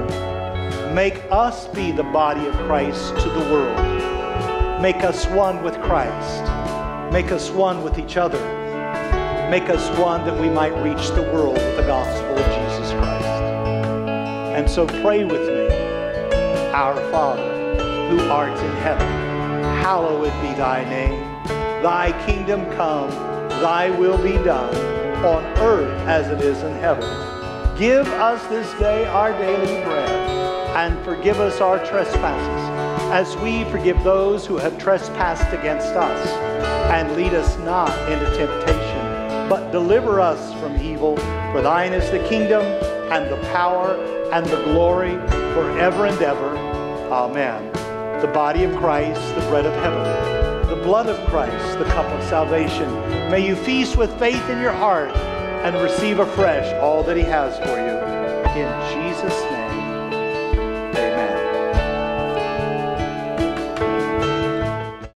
Make 0.94 1.20
us 1.32 1.66
be 1.66 1.90
the 1.90 2.04
body 2.04 2.46
of 2.46 2.54
Christ 2.68 3.16
to 3.16 3.28
the 3.30 3.52
world. 3.52 4.80
Make 4.80 5.02
us 5.02 5.26
one 5.26 5.60
with 5.64 5.74
Christ. 5.82 7.12
Make 7.12 7.32
us 7.32 7.50
one 7.50 7.82
with 7.82 7.98
each 7.98 8.16
other. 8.16 8.61
Make 9.52 9.68
us 9.68 9.86
one 9.98 10.24
that 10.24 10.40
we 10.40 10.48
might 10.48 10.72
reach 10.82 11.10
the 11.10 11.24
world 11.24 11.58
with 11.58 11.76
the 11.76 11.82
gospel 11.82 12.30
of 12.30 12.38
Jesus 12.38 12.90
Christ. 12.94 13.26
And 14.56 14.66
so 14.66 14.86
pray 14.86 15.24
with 15.24 15.46
me. 15.46 15.68
Our 16.72 16.96
Father, 17.10 17.76
who 18.08 18.30
art 18.30 18.58
in 18.58 18.76
heaven, 18.76 19.06
hallowed 19.82 20.32
be 20.40 20.54
thy 20.54 20.88
name. 20.88 21.20
Thy 21.82 22.18
kingdom 22.24 22.64
come, 22.76 23.10
thy 23.60 23.90
will 23.90 24.16
be 24.16 24.42
done, 24.42 24.74
on 25.22 25.44
earth 25.58 26.00
as 26.08 26.28
it 26.28 26.40
is 26.40 26.62
in 26.62 26.72
heaven. 26.76 27.04
Give 27.76 28.08
us 28.08 28.42
this 28.46 28.72
day 28.78 29.04
our 29.04 29.32
daily 29.32 29.84
bread, 29.84 30.08
and 30.78 31.04
forgive 31.04 31.40
us 31.40 31.60
our 31.60 31.76
trespasses, 31.84 33.12
as 33.12 33.36
we 33.42 33.64
forgive 33.64 34.02
those 34.02 34.46
who 34.46 34.56
have 34.56 34.78
trespassed 34.78 35.52
against 35.52 35.88
us. 35.88 36.26
And 36.90 37.14
lead 37.16 37.34
us 37.34 37.58
not 37.58 37.90
into 38.10 38.24
temptation, 38.34 38.71
but 39.52 39.70
deliver 39.70 40.18
us 40.18 40.54
from 40.62 40.80
evil. 40.80 41.14
For 41.52 41.60
thine 41.60 41.92
is 41.92 42.10
the 42.10 42.26
kingdom, 42.26 42.62
and 43.12 43.30
the 43.30 43.36
power, 43.52 44.02
and 44.32 44.46
the 44.46 44.64
glory, 44.64 45.12
forever 45.52 46.06
and 46.06 46.18
ever. 46.22 46.56
Amen. 47.12 47.70
The 48.22 48.28
body 48.28 48.64
of 48.64 48.74
Christ, 48.76 49.20
the 49.34 49.42
bread 49.50 49.66
of 49.66 49.74
heaven, 49.74 50.70
the 50.70 50.82
blood 50.82 51.06
of 51.06 51.18
Christ, 51.28 51.78
the 51.78 51.84
cup 51.84 52.06
of 52.06 52.24
salvation. 52.30 52.90
May 53.30 53.46
you 53.46 53.54
feast 53.54 53.98
with 53.98 54.18
faith 54.18 54.48
in 54.48 54.58
your 54.58 54.72
heart 54.72 55.14
and 55.66 55.76
receive 55.82 56.18
afresh 56.18 56.72
all 56.80 57.02
that 57.02 57.18
he 57.18 57.22
has 57.24 57.58
for 57.58 57.76
you. 57.76 57.98
In 58.58 59.12
Jesus' 59.12 59.38
name. 59.42 59.51